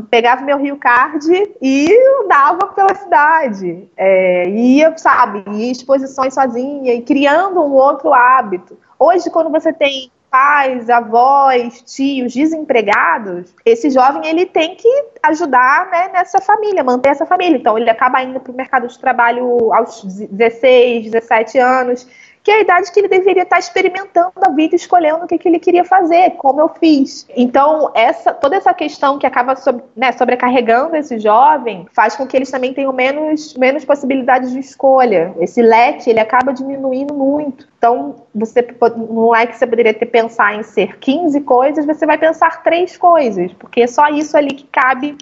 pegava 0.09 0.41
meu 0.41 0.57
Rio 0.57 0.77
Card 0.77 1.27
e 1.61 1.89
andava 2.21 2.67
pela 2.67 2.95
cidade. 2.95 3.89
É, 3.97 4.49
ia, 4.49 4.97
sabe, 4.97 5.43
ia 5.51 5.71
exposições 5.71 6.33
sozinha 6.33 6.93
e 6.93 7.01
criando 7.01 7.61
um 7.61 7.73
outro 7.73 8.13
hábito. 8.13 8.77
Hoje, 8.99 9.29
quando 9.29 9.49
você 9.49 9.73
tem 9.73 10.11
pais, 10.33 10.89
avós, 10.89 11.83
tios 11.83 12.33
desempregados, 12.33 13.53
esse 13.63 13.91
jovem 13.91 14.25
ele 14.25 14.47
tem 14.47 14.75
que 14.75 14.89
ajudar 15.21 15.91
né, 15.91 16.09
nessa 16.11 16.41
família, 16.41 16.83
manter 16.83 17.09
essa 17.09 17.23
família. 17.23 17.55
Então 17.55 17.77
ele 17.77 17.87
acaba 17.87 18.23
indo 18.23 18.39
para 18.39 18.51
o 18.51 18.55
mercado 18.55 18.87
de 18.87 18.97
trabalho 18.97 19.71
aos 19.71 20.03
16, 20.03 21.11
17 21.11 21.59
anos 21.59 22.07
que 22.43 22.51
é 22.51 22.55
a 22.55 22.61
idade 22.61 22.91
que 22.91 22.99
ele 22.99 23.07
deveria 23.07 23.43
estar 23.43 23.57
experimentando 23.57 24.33
a 24.41 24.49
vida, 24.49 24.75
escolhendo 24.75 25.23
o 25.23 25.27
que, 25.27 25.37
que 25.37 25.47
ele 25.47 25.59
queria 25.59 25.85
fazer, 25.85 26.31
como 26.31 26.59
eu 26.59 26.67
fiz. 26.67 27.25
Então, 27.35 27.89
essa, 27.95 28.33
toda 28.33 28.57
essa 28.57 28.73
questão 28.73 29.17
que 29.17 29.25
acaba 29.25 29.55
sobre, 29.55 29.81
né, 29.95 30.11
sobrecarregando 30.11 30.97
esse 30.97 31.17
jovem 31.19 31.87
faz 31.93 32.17
com 32.17 32.27
que 32.27 32.35
eles 32.35 32.51
também 32.51 32.73
tenham 32.73 32.91
menos, 32.91 33.55
menos 33.55 33.85
possibilidades 33.85 34.51
de 34.51 34.59
escolha. 34.59 35.33
Esse 35.39 35.61
leque 35.61 36.09
ele 36.09 36.19
acaba 36.19 36.51
diminuindo 36.51 37.13
muito. 37.13 37.65
Então, 37.77 38.15
você 38.35 38.65
não 39.09 39.33
é 39.33 39.47
que 39.47 39.57
você 39.57 39.65
poderia 39.65 39.93
ter 39.93 40.05
pensar 40.07 40.53
em 40.55 40.63
ser 40.63 40.97
15 40.99 41.39
coisas, 41.41 41.85
você 41.85 42.05
vai 42.05 42.17
pensar 42.17 42.61
três 42.61 42.97
coisas, 42.97 43.53
porque 43.53 43.81
é 43.81 43.87
só 43.87 44.09
isso 44.09 44.35
ali 44.35 44.53
que 44.53 44.65
cabe 44.65 45.17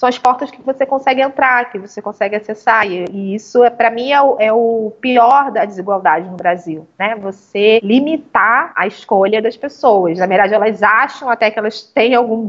são 0.00 0.08
as 0.08 0.16
portas 0.16 0.50
que 0.50 0.62
você 0.62 0.86
consegue 0.86 1.20
entrar, 1.20 1.70
que 1.70 1.78
você 1.78 2.00
consegue 2.00 2.34
acessar. 2.34 2.90
E, 2.90 3.04
e 3.12 3.34
isso, 3.34 3.62
é, 3.62 3.68
para 3.68 3.90
mim, 3.90 4.10
é 4.10 4.22
o, 4.22 4.36
é 4.38 4.50
o, 4.50 4.90
pior 4.98 5.50
da 5.52 5.66
desigualdade 5.66 6.26
no 6.26 6.38
Brasil. 6.38 6.88
Né? 6.98 7.14
Você 7.16 7.80
limitar 7.82 8.72
a 8.74 8.86
escolha 8.86 9.42
das 9.42 9.58
pessoas. 9.58 10.18
Na 10.18 10.24
verdade, 10.24 10.54
elas 10.54 10.82
acham 10.82 11.28
até 11.28 11.50
que 11.50 11.58
elas 11.58 11.82
têm 11.82 12.14
algum 12.14 12.48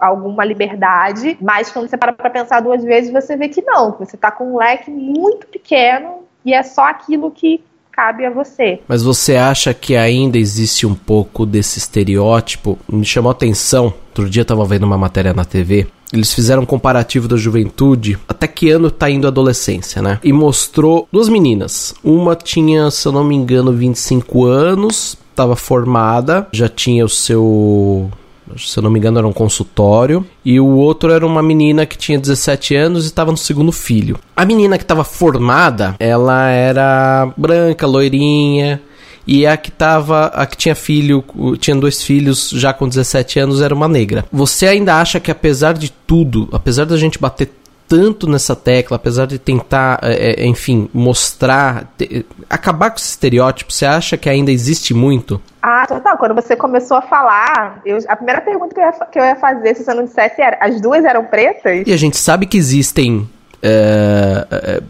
alguma 0.00 0.44
liberdade, 0.44 1.38
mas 1.40 1.70
quando 1.70 1.88
você 1.88 1.96
para 1.96 2.12
para 2.12 2.30
pensar 2.30 2.58
duas 2.60 2.82
vezes, 2.82 3.12
você 3.12 3.36
vê 3.36 3.48
que 3.48 3.62
não. 3.62 3.92
Você 3.92 4.16
está 4.16 4.32
com 4.32 4.54
um 4.54 4.58
leque 4.58 4.90
muito 4.90 5.46
pequeno 5.46 6.24
e 6.44 6.52
é 6.52 6.64
só 6.64 6.82
aquilo 6.82 7.30
que 7.30 7.62
cabe 7.92 8.26
a 8.26 8.30
você. 8.30 8.80
Mas 8.88 9.04
você 9.04 9.36
acha 9.36 9.72
que 9.72 9.96
ainda 9.96 10.36
existe 10.36 10.84
um 10.84 10.96
pouco 10.96 11.46
desse 11.46 11.78
estereótipo? 11.78 12.76
Me 12.88 13.04
chamou 13.04 13.30
a 13.30 13.32
atenção, 13.32 13.94
outro 14.08 14.28
dia 14.28 14.42
eu 14.42 14.46
tava 14.46 14.64
vendo 14.64 14.84
uma 14.84 14.98
matéria 14.98 15.32
na 15.32 15.44
TV, 15.44 15.86
eles 16.12 16.32
fizeram 16.32 16.62
um 16.62 16.66
comparativo 16.66 17.28
da 17.28 17.36
juventude, 17.36 18.18
até 18.26 18.46
que 18.46 18.70
ano 18.70 18.90
tá 18.90 19.10
indo 19.10 19.26
a 19.26 19.30
adolescência, 19.30 20.00
né? 20.00 20.18
E 20.22 20.32
mostrou 20.32 21.06
duas 21.12 21.28
meninas. 21.28 21.94
Uma 22.02 22.34
tinha, 22.34 22.90
se 22.90 23.06
eu 23.06 23.12
não 23.12 23.24
me 23.24 23.34
engano, 23.34 23.72
25 23.72 24.44
anos, 24.44 25.16
estava 25.30 25.54
formada, 25.54 26.48
já 26.52 26.68
tinha 26.68 27.04
o 27.04 27.08
seu 27.08 28.10
se 28.56 28.78
eu 28.78 28.82
não 28.82 28.90
me 28.90 28.98
engano, 28.98 29.18
era 29.18 29.26
um 29.26 29.32
consultório. 29.32 30.24
E 30.44 30.58
o 30.58 30.66
outro 30.66 31.12
era 31.12 31.26
uma 31.26 31.42
menina 31.42 31.84
que 31.84 31.98
tinha 31.98 32.18
17 32.18 32.74
anos 32.74 33.04
e 33.04 33.08
estava 33.08 33.30
no 33.30 33.36
segundo 33.36 33.72
filho. 33.72 34.18
A 34.34 34.44
menina 34.44 34.78
que 34.78 34.84
estava 34.84 35.04
formada, 35.04 35.94
ela 35.98 36.48
era 36.48 37.30
branca, 37.36 37.86
loirinha, 37.86 38.80
e 39.28 39.46
a 39.46 39.58
que 39.58 39.70
tava, 39.70 40.28
a 40.28 40.46
que 40.46 40.56
tinha 40.56 40.74
filho, 40.74 41.22
tinha 41.58 41.76
dois 41.76 42.02
filhos 42.02 42.48
já 42.48 42.72
com 42.72 42.88
17 42.88 43.38
anos 43.38 43.60
era 43.60 43.74
uma 43.74 43.86
negra. 43.86 44.24
Você 44.32 44.66
ainda 44.66 44.98
acha 44.98 45.20
que 45.20 45.30
apesar 45.30 45.74
de 45.74 45.92
tudo, 45.92 46.48
apesar 46.50 46.86
da 46.86 46.96
gente 46.96 47.18
bater 47.18 47.52
tanto 47.86 48.26
nessa 48.26 48.56
tecla, 48.56 48.96
apesar 48.96 49.26
de 49.26 49.38
tentar, 49.38 50.00
é, 50.02 50.42
é 50.42 50.46
enfim, 50.46 50.88
mostrar, 50.94 51.92
te, 51.98 52.24
acabar 52.48 52.90
com 52.90 52.96
esse 52.96 53.10
estereótipo, 53.10 53.70
você 53.70 53.84
acha 53.84 54.16
que 54.16 54.30
ainda 54.30 54.50
existe 54.50 54.94
muito? 54.94 55.40
Ah, 55.62 55.86
total. 55.86 56.16
Quando 56.16 56.34
você 56.34 56.56
começou 56.56 56.96
a 56.96 57.02
falar, 57.02 57.82
eu, 57.84 57.98
a 58.08 58.16
primeira 58.16 58.40
pergunta 58.40 58.74
que 58.74 58.80
eu, 58.80 58.84
ia, 58.84 58.92
que 58.92 59.18
eu 59.18 59.24
ia 59.24 59.36
fazer, 59.36 59.74
se 59.74 59.84
você 59.84 59.92
não 59.92 60.04
dissesse, 60.04 60.40
era: 60.40 60.56
as 60.58 60.80
duas 60.80 61.04
eram 61.04 61.24
pretas? 61.26 61.86
E 61.86 61.92
a 61.92 61.96
gente 61.98 62.16
sabe 62.16 62.46
que 62.46 62.56
existem. 62.56 63.28
É, 63.62 64.46
é, 64.50 64.82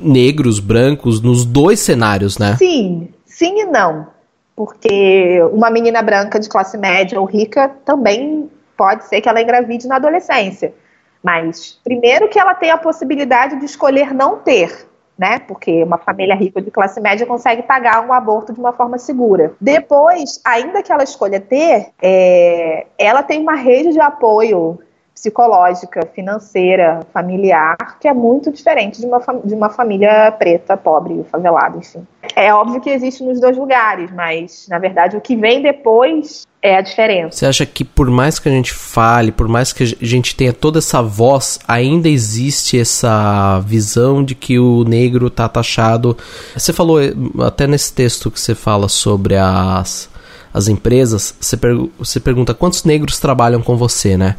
negros, 0.00 0.60
brancos, 0.60 1.20
nos 1.20 1.44
dois 1.44 1.78
cenários, 1.78 2.38
né? 2.38 2.56
Sim, 2.56 3.08
Sim 3.34 3.62
e 3.62 3.64
não. 3.64 4.06
Porque 4.54 5.42
uma 5.52 5.68
menina 5.68 6.00
branca 6.00 6.38
de 6.38 6.48
classe 6.48 6.78
média 6.78 7.18
ou 7.18 7.26
rica 7.26 7.68
também 7.84 8.48
pode 8.76 9.04
ser 9.06 9.20
que 9.20 9.28
ela 9.28 9.42
engravide 9.42 9.88
na 9.88 9.96
adolescência. 9.96 10.72
Mas, 11.20 11.80
primeiro, 11.82 12.28
que 12.28 12.38
ela 12.38 12.54
tem 12.54 12.70
a 12.70 12.78
possibilidade 12.78 13.58
de 13.58 13.64
escolher 13.64 14.14
não 14.14 14.38
ter. 14.38 14.86
né? 15.18 15.38
Porque 15.40 15.82
uma 15.82 15.98
família 15.98 16.34
rica 16.34 16.60
de 16.60 16.70
classe 16.70 17.00
média 17.00 17.26
consegue 17.26 17.62
pagar 17.62 18.06
um 18.06 18.12
aborto 18.12 18.52
de 18.52 18.60
uma 18.60 18.72
forma 18.72 18.98
segura. 18.98 19.52
Depois, 19.60 20.40
ainda 20.44 20.82
que 20.82 20.92
ela 20.92 21.04
escolha 21.04 21.40
ter, 21.40 21.90
é, 22.02 22.86
ela 22.98 23.22
tem 23.22 23.40
uma 23.40 23.54
rede 23.54 23.92
de 23.92 24.00
apoio 24.00 24.78
psicológica, 25.14 26.06
financeira, 26.14 27.00
familiar, 27.12 27.76
que 28.00 28.08
é 28.08 28.12
muito 28.12 28.50
diferente 28.50 29.00
de 29.00 29.06
uma, 29.06 29.20
de 29.44 29.54
uma 29.54 29.70
família 29.70 30.30
preta, 30.32 30.76
pobre, 30.76 31.24
favelada, 31.30 31.78
enfim. 31.78 32.04
É 32.34 32.52
óbvio 32.52 32.80
que 32.80 32.90
existe 32.90 33.22
nos 33.22 33.40
dois 33.40 33.56
lugares, 33.56 34.10
mas 34.12 34.66
na 34.68 34.78
verdade 34.78 35.16
o 35.16 35.20
que 35.20 35.36
vem 35.36 35.62
depois 35.62 36.44
é 36.60 36.76
a 36.76 36.80
diferença. 36.80 37.38
Você 37.38 37.46
acha 37.46 37.64
que 37.64 37.84
por 37.84 38.10
mais 38.10 38.38
que 38.38 38.48
a 38.48 38.52
gente 38.52 38.72
fale, 38.72 39.30
por 39.30 39.46
mais 39.46 39.72
que 39.72 39.84
a 39.84 40.04
gente 40.04 40.34
tenha 40.34 40.52
toda 40.52 40.78
essa 40.78 41.00
voz, 41.00 41.60
ainda 41.68 42.08
existe 42.08 42.78
essa 42.78 43.60
visão 43.60 44.24
de 44.24 44.34
que 44.34 44.58
o 44.58 44.82
negro 44.82 45.28
está 45.28 45.48
taxado? 45.48 46.16
Você 46.56 46.72
falou 46.72 46.98
até 47.46 47.66
nesse 47.66 47.92
texto 47.92 48.30
que 48.30 48.40
você 48.40 48.54
fala 48.54 48.88
sobre 48.88 49.36
as 49.36 50.12
as 50.54 50.68
empresas, 50.68 51.34
você, 51.40 51.56
per 51.56 51.74
você 51.98 52.20
pergunta 52.20 52.54
quantos 52.54 52.84
negros 52.84 53.18
trabalham 53.18 53.60
com 53.60 53.76
você, 53.76 54.16
né? 54.16 54.36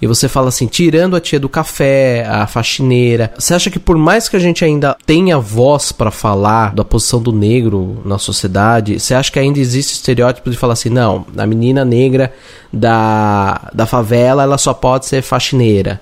E 0.00 0.06
você 0.06 0.28
fala 0.28 0.48
assim, 0.48 0.66
tirando 0.66 1.16
a 1.16 1.20
tia 1.20 1.40
do 1.40 1.48
café, 1.48 2.26
a 2.26 2.46
faxineira, 2.46 3.32
você 3.38 3.54
acha 3.54 3.70
que 3.70 3.78
por 3.78 3.96
mais 3.96 4.28
que 4.28 4.36
a 4.36 4.38
gente 4.38 4.64
ainda 4.64 4.96
tenha 5.06 5.38
voz 5.38 5.90
para 5.90 6.10
falar 6.10 6.74
da 6.74 6.84
posição 6.84 7.20
do 7.20 7.32
negro 7.32 8.02
na 8.04 8.18
sociedade, 8.18 9.00
você 9.00 9.14
acha 9.14 9.32
que 9.32 9.38
ainda 9.38 9.58
existe 9.58 9.94
estereótipo 9.94 10.50
de 10.50 10.56
falar 10.56 10.74
assim, 10.74 10.90
não, 10.90 11.26
a 11.36 11.46
menina 11.46 11.84
negra 11.84 12.32
da, 12.72 13.70
da 13.72 13.86
favela, 13.86 14.42
ela 14.42 14.58
só 14.58 14.74
pode 14.74 15.06
ser 15.06 15.22
faxineira. 15.22 16.00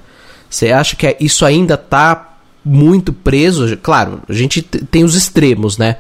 Você 0.51 0.73
acha 0.73 0.97
que 0.97 1.17
isso 1.21 1.45
ainda 1.45 1.77
tá 1.77 2.37
muito 2.65 3.13
preso? 3.13 3.77
Claro, 3.77 4.21
a 4.29 4.33
gente 4.33 4.63
tem 4.63 5.05
os 5.05 5.15
extremos, 5.15 5.79
né? 5.79 5.97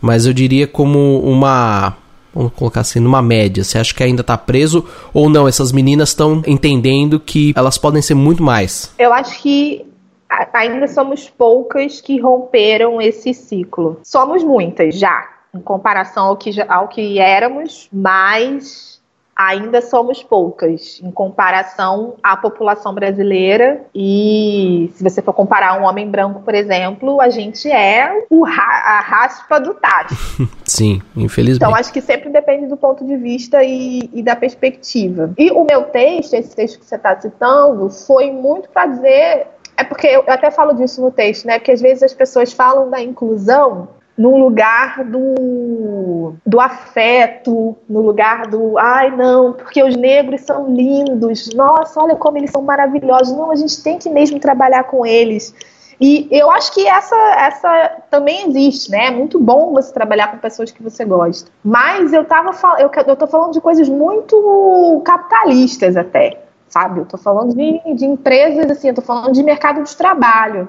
Mas 0.00 0.26
eu 0.26 0.32
diria 0.32 0.66
como 0.66 1.20
uma 1.20 1.96
vamos 2.36 2.52
colocar 2.52 2.82
assim, 2.82 3.00
numa 3.00 3.22
média? 3.22 3.64
Você 3.64 3.78
acha 3.78 3.94
que 3.94 4.02
ainda 4.02 4.22
tá 4.22 4.36
preso 4.36 4.84
ou 5.12 5.28
não? 5.28 5.48
Essas 5.48 5.72
meninas 5.72 6.10
estão 6.10 6.42
entendendo 6.46 7.18
que 7.18 7.52
elas 7.56 7.78
podem 7.78 8.02
ser 8.02 8.14
muito 8.14 8.42
mais? 8.42 8.92
Eu 8.98 9.12
acho 9.12 9.40
que 9.40 9.86
ainda 10.52 10.86
somos 10.86 11.30
poucas 11.30 12.00
que 12.00 12.20
romperam 12.20 13.00
esse 13.00 13.32
ciclo. 13.32 14.00
Somos 14.04 14.44
muitas 14.44 14.98
já, 14.98 15.28
em 15.54 15.60
comparação 15.60 16.26
ao 16.26 16.36
que, 16.36 16.50
ao 16.68 16.88
que 16.88 17.18
éramos, 17.18 17.88
mas 17.92 18.95
ainda 19.36 19.82
somos 19.82 20.22
poucas 20.22 20.98
em 21.02 21.10
comparação 21.10 22.14
à 22.22 22.36
população 22.36 22.94
brasileira. 22.94 23.82
E 23.94 24.90
se 24.94 25.04
você 25.04 25.20
for 25.20 25.34
comparar 25.34 25.78
um 25.78 25.84
homem 25.84 26.10
branco, 26.10 26.40
por 26.40 26.54
exemplo, 26.54 27.20
a 27.20 27.28
gente 27.28 27.70
é 27.70 28.24
o 28.30 28.44
ra 28.44 28.62
a 28.62 29.00
raspa 29.00 29.60
do 29.60 29.74
tacho. 29.74 30.16
Sim, 30.64 31.02
infelizmente. 31.14 31.62
Então 31.62 31.74
acho 31.74 31.92
que 31.92 32.00
sempre 32.00 32.30
depende 32.30 32.66
do 32.66 32.76
ponto 32.76 33.04
de 33.04 33.16
vista 33.16 33.62
e, 33.62 34.08
e 34.12 34.22
da 34.22 34.34
perspectiva. 34.34 35.30
E 35.36 35.50
o 35.50 35.64
meu 35.64 35.84
texto, 35.84 36.34
esse 36.34 36.56
texto 36.56 36.78
que 36.78 36.86
você 36.86 36.96
está 36.96 37.20
citando, 37.20 37.90
foi 37.90 38.30
muito 38.30 38.70
para 38.70 38.86
dizer. 38.86 39.48
É 39.76 39.84
porque 39.84 40.06
eu 40.06 40.24
até 40.26 40.50
falo 40.50 40.72
disso 40.72 41.02
no 41.02 41.10
texto, 41.10 41.44
né? 41.44 41.58
Porque 41.58 41.72
às 41.72 41.82
vezes 41.82 42.02
as 42.02 42.14
pessoas 42.14 42.50
falam 42.52 42.88
da 42.88 43.02
inclusão 43.02 43.88
no 44.16 44.36
lugar 44.38 45.04
do, 45.04 46.34
do 46.44 46.58
afeto, 46.58 47.76
no 47.88 48.00
lugar 48.00 48.46
do 48.46 48.78
ai 48.78 49.14
não, 49.14 49.52
porque 49.52 49.82
os 49.82 49.94
negros 49.94 50.40
são 50.40 50.74
lindos, 50.74 51.50
nossa, 51.54 52.02
olha 52.02 52.16
como 52.16 52.38
eles 52.38 52.50
são 52.50 52.62
maravilhosos, 52.62 53.36
não, 53.36 53.50
a 53.50 53.56
gente 53.56 53.82
tem 53.82 53.98
que 53.98 54.08
mesmo 54.08 54.40
trabalhar 54.40 54.84
com 54.84 55.04
eles. 55.04 55.54
E 56.00 56.28
eu 56.30 56.50
acho 56.50 56.72
que 56.74 56.86
essa, 56.86 57.16
essa 57.38 58.02
também 58.10 58.48
existe, 58.48 58.90
né? 58.90 59.06
É 59.06 59.10
muito 59.10 59.40
bom 59.40 59.72
você 59.72 59.92
trabalhar 59.92 60.30
com 60.30 60.38
pessoas 60.38 60.70
que 60.70 60.82
você 60.82 61.04
gosta. 61.06 61.50
Mas 61.64 62.12
eu 62.12 62.24
tava 62.24 62.50
eu, 62.78 62.90
eu 63.06 63.16
tô 63.16 63.26
falando 63.26 63.52
de 63.52 63.60
coisas 63.62 63.88
muito 63.88 65.02
capitalistas 65.06 65.96
até, 65.96 66.42
sabe? 66.68 67.00
Eu 67.00 67.06
tô 67.06 67.16
falando 67.16 67.54
de, 67.54 67.94
de 67.94 68.04
empresas, 68.04 68.70
assim, 68.70 68.88
eu 68.88 68.94
tô 68.94 69.00
falando 69.00 69.32
de 69.32 69.42
mercado 69.42 69.82
de 69.82 69.96
trabalho. 69.96 70.68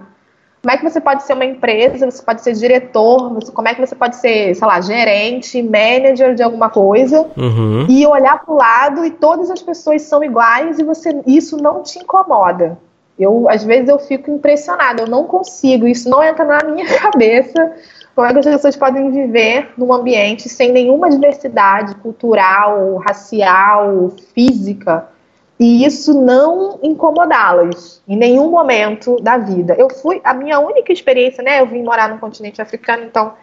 Como 0.68 0.76
é 0.76 0.80
que 0.80 0.90
você 0.90 1.00
pode 1.00 1.24
ser 1.24 1.32
uma 1.32 1.46
empresa, 1.46 2.12
você 2.12 2.22
pode 2.22 2.42
ser 2.42 2.52
diretor, 2.52 3.34
você, 3.34 3.54
como 3.54 3.70
é 3.70 3.74
que 3.74 3.80
você 3.80 3.96
pode 3.96 4.18
ser, 4.18 4.54
sei 4.54 4.68
lá, 4.68 4.82
gerente, 4.82 5.64
manager 5.64 6.36
de 6.36 6.44
alguma 6.44 6.70
coisa 6.70 7.26
uhum. 7.38 7.86
e 7.88 8.06
olhar 8.06 8.44
para 8.44 8.54
o 8.54 8.58
lado 8.58 9.06
e 9.06 9.12
todas 9.12 9.50
as 9.50 9.62
pessoas 9.62 10.02
são 10.02 10.22
iguais 10.22 10.78
e 10.78 10.84
você 10.84 11.22
isso 11.26 11.56
não 11.56 11.84
te 11.84 12.00
incomoda. 12.00 12.78
Eu, 13.18 13.48
às 13.50 13.64
vezes, 13.64 13.88
eu 13.88 13.98
fico 13.98 14.30
impressionada, 14.30 15.04
eu 15.04 15.08
não 15.08 15.24
consigo, 15.24 15.88
isso 15.88 16.10
não 16.10 16.22
entra 16.22 16.44
na 16.44 16.62
minha 16.70 16.86
cabeça. 17.00 17.72
Como 18.14 18.28
é 18.28 18.34
que 18.34 18.40
as 18.40 18.46
pessoas 18.46 18.76
podem 18.76 19.10
viver 19.10 19.70
num 19.78 19.94
ambiente 19.94 20.50
sem 20.50 20.74
nenhuma 20.74 21.10
diversidade 21.10 21.96
cultural, 21.96 22.98
racial, 22.98 24.12
física? 24.36 25.08
E 25.60 25.86
isso 25.86 26.20
não 26.20 26.80
incomodá-las 26.84 28.02
em 28.08 28.16
nenhum 28.16 28.50
momento 28.50 29.16
da 29.18 29.38
vida. 29.38 29.76
Eu 29.78 29.90
fui, 29.90 30.22
a 30.24 30.34
minha 30.34 30.60
única 30.60 30.94
experiência, 30.94 31.44
né? 31.44 31.62
Eu 31.62 31.66
vim 31.66 31.82
morar 31.82 32.10
no 32.10 32.20
continente 32.20 32.62
africano, 32.62 33.04
então, 33.04 33.34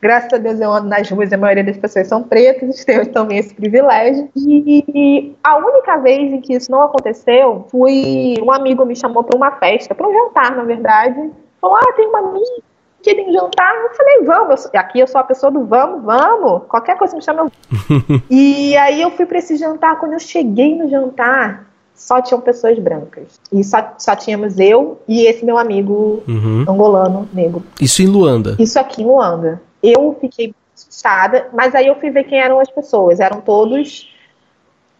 graças 0.00 0.32
a 0.32 0.36
Deus, 0.36 0.60
eu 0.60 0.70
ando 0.70 0.88
nas 0.88 1.08
ruas 1.10 1.32
a 1.32 1.38
maioria 1.38 1.64
das 1.64 1.78
pessoas 1.78 2.06
são 2.06 2.22
pretas, 2.22 2.84
tenho 2.84 3.10
também 3.10 3.38
esse 3.38 3.54
privilégio. 3.54 4.28
E 4.36 5.34
a 5.42 5.56
única 5.56 5.96
vez 5.98 6.32
em 6.34 6.40
que 6.40 6.54
isso 6.54 6.70
não 6.70 6.82
aconteceu 6.82 7.66
foi 7.70 8.34
um 8.42 8.52
amigo 8.52 8.84
me 8.84 8.94
chamou 8.94 9.24
para 9.24 9.36
uma 9.36 9.52
festa, 9.52 9.94
para 9.94 10.06
um 10.06 10.12
jantar, 10.12 10.54
na 10.54 10.64
verdade. 10.64 11.30
Falou: 11.60 11.76
Ah, 11.76 11.92
tem 11.96 12.06
uma 12.06 12.18
amiga 12.18 12.73
querem 13.04 13.32
jantar? 13.32 13.74
Eu 13.76 13.94
falei, 13.94 14.22
vamos. 14.24 14.66
Aqui 14.74 14.98
eu 14.98 15.06
sou 15.06 15.20
a 15.20 15.24
pessoa 15.24 15.52
do 15.52 15.64
vamos, 15.64 16.02
vamos. 16.02 16.62
Qualquer 16.66 16.96
coisa 16.96 17.14
me 17.14 17.22
chama. 17.22 17.52
e 18.30 18.74
aí 18.78 19.02
eu 19.02 19.10
fui 19.10 19.26
para 19.26 19.38
esse 19.38 19.56
jantar. 19.56 20.00
Quando 20.00 20.14
eu 20.14 20.18
cheguei 20.18 20.74
no 20.74 20.88
jantar, 20.88 21.66
só 21.94 22.22
tinham 22.22 22.40
pessoas 22.40 22.78
brancas. 22.78 23.38
E 23.52 23.62
só, 23.62 23.94
só 23.98 24.16
tínhamos 24.16 24.58
eu 24.58 25.00
e 25.06 25.26
esse 25.26 25.44
meu 25.44 25.58
amigo 25.58 26.22
uhum. 26.26 26.64
angolano 26.66 27.28
negro. 27.32 27.62
Isso 27.80 28.02
em 28.02 28.06
Luanda? 28.06 28.56
Isso 28.58 28.78
aqui 28.78 29.02
em 29.02 29.06
Luanda. 29.06 29.60
Eu 29.82 30.16
fiquei 30.18 30.54
assustada, 30.74 31.48
mas 31.52 31.74
aí 31.74 31.86
eu 31.86 31.96
fui 31.96 32.10
ver 32.10 32.24
quem 32.24 32.40
eram 32.40 32.58
as 32.58 32.70
pessoas. 32.70 33.20
Eram 33.20 33.42
todos. 33.42 34.10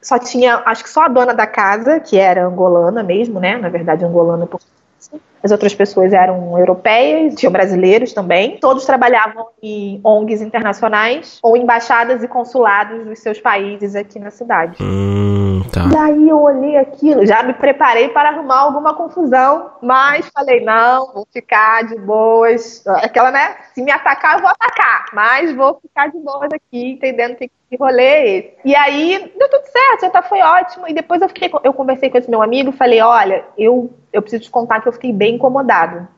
Só 0.03 0.19
tinha, 0.19 0.63
acho 0.67 0.85
que 0.85 0.91
só 0.91 1.05
a 1.05 1.09
dona 1.09 1.33
da 1.33 1.47
casa, 1.47 1.99
que 1.99 2.19
era 2.19 2.47
angolana 2.47 3.03
mesmo, 3.03 3.41
né? 3.41 3.57
Na 3.57 3.71
verdade, 3.71 4.05
angolana 4.05 4.47
por 4.47 4.61
as 5.45 5.53
outras 5.53 5.75
pessoas 5.75 6.15
eram 6.15 6.59
europeias, 6.59 7.35
tinham 7.35 7.53
brasileiros 7.53 8.15
também. 8.15 8.57
Todos 8.57 8.87
trabalhavam 8.87 9.49
em 9.63 10.01
ONGs 10.03 10.41
internacionais 10.41 11.39
ou 11.43 11.55
embaixadas 11.55 12.23
e 12.23 12.29
consulados 12.29 13.05
dos 13.05 13.19
seus 13.19 13.39
países 13.39 13.95
aqui 13.95 14.19
na 14.19 14.31
cidade. 14.31 14.83
Hum, 14.83 15.63
tá. 15.71 15.87
E 15.93 15.97
aí 15.99 16.29
eu 16.31 16.41
olhei 16.41 16.79
aquilo, 16.79 17.27
já 17.27 17.43
me 17.43 17.53
preparei 17.53 18.09
para 18.09 18.31
arrumar 18.31 18.61
alguma 18.61 18.95
confusão, 18.95 19.73
mas 19.83 20.27
falei, 20.33 20.65
não, 20.65 21.13
vou 21.13 21.27
ficar 21.31 21.85
de 21.85 21.99
boas. 21.99 22.83
Aquela, 22.87 23.31
né? 23.31 23.57
Se 23.75 23.83
me 23.83 23.91
atacar, 23.91 24.37
eu 24.37 24.41
vou 24.41 24.49
atacar, 24.51 25.05
mas 25.13 25.55
vou 25.55 25.79
ficar 25.83 26.09
de 26.11 26.19
boas 26.21 26.49
aqui, 26.53 26.93
entendendo 26.93 27.37
que 27.37 27.51
que 27.75 27.77
rolê 27.77 28.03
é 28.03 28.39
esse? 28.39 28.55
E 28.65 28.77
aí, 28.77 29.33
deu 29.37 29.51
tudo 29.51 29.65
certo, 29.67 30.03
já 30.03 30.11
tá, 30.11 30.23
foi 30.23 30.41
ótimo. 30.41 30.89
E 30.89 30.95
depois 30.95 31.21
eu 31.21 31.29
fiquei, 31.29 31.51
eu 31.63 31.73
conversei 31.73 32.09
com 32.09 32.19
esse 32.19 32.31
meu 32.31 32.43
amigo 32.43 32.73
falei, 32.73 33.01
olha, 33.01 33.45
eu, 33.59 33.91
eu 34.13 34.23
preciso 34.23 34.45
te 34.45 34.51
contar 34.51 34.81
que 34.81 34.89
eu 34.89 34.93
fiquei 34.93 35.13
bem 35.13 35.34
incomodado. 35.35 36.09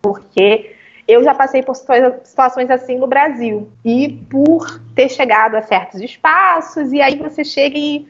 Porque 0.00 0.76
eu 1.06 1.24
já 1.24 1.34
passei 1.34 1.62
por 1.62 1.74
situações 1.74 2.70
assim 2.70 2.96
no 2.96 3.06
Brasil. 3.06 3.70
E 3.84 4.24
por 4.30 4.80
ter 4.94 5.08
chegado 5.08 5.56
a 5.56 5.62
certos 5.62 6.00
espaços, 6.00 6.92
e 6.92 7.00
aí 7.02 7.16
você 7.16 7.44
chega 7.44 7.76
e 7.76 8.08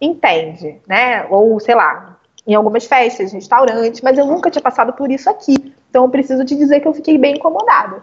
entende, 0.00 0.80
né? 0.86 1.26
Ou, 1.30 1.58
sei 1.60 1.74
lá, 1.74 2.18
em 2.46 2.54
algumas 2.54 2.84
festas, 2.86 3.32
restaurantes, 3.32 4.00
mas 4.00 4.18
eu 4.18 4.26
nunca 4.26 4.50
tinha 4.50 4.62
passado 4.62 4.92
por 4.92 5.10
isso 5.10 5.30
aqui. 5.30 5.74
Então 5.88 6.04
eu 6.04 6.10
preciso 6.10 6.44
te 6.44 6.54
dizer 6.54 6.80
que 6.80 6.88
eu 6.88 6.94
fiquei 6.94 7.16
bem 7.16 7.36
incomodada. 7.36 8.02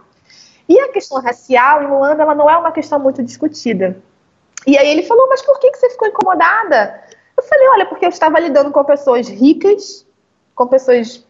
E 0.68 0.80
a 0.80 0.90
questão 0.90 1.22
racial 1.22 1.84
em 1.84 1.88
Luanda, 1.88 2.24
ela 2.24 2.36
não 2.36 2.50
é 2.50 2.56
uma 2.56 2.72
questão 2.72 3.00
muito 3.00 3.24
discutida. 3.24 4.02
E 4.66 4.78
aí 4.78 4.88
ele 4.88 5.04
falou, 5.04 5.28
mas 5.28 5.42
por 5.42 5.60
que, 5.60 5.72
que 5.72 5.78
você 5.78 5.90
ficou 5.90 6.08
incomodada? 6.08 7.02
Eu 7.36 7.44
falei, 7.44 7.68
olha, 7.70 7.86
porque 7.86 8.06
eu 8.06 8.10
estava 8.10 8.40
lidando 8.40 8.72
com 8.72 8.84
pessoas 8.84 9.28
ricas, 9.28 10.06
com 10.54 10.68
pessoas 10.68 11.26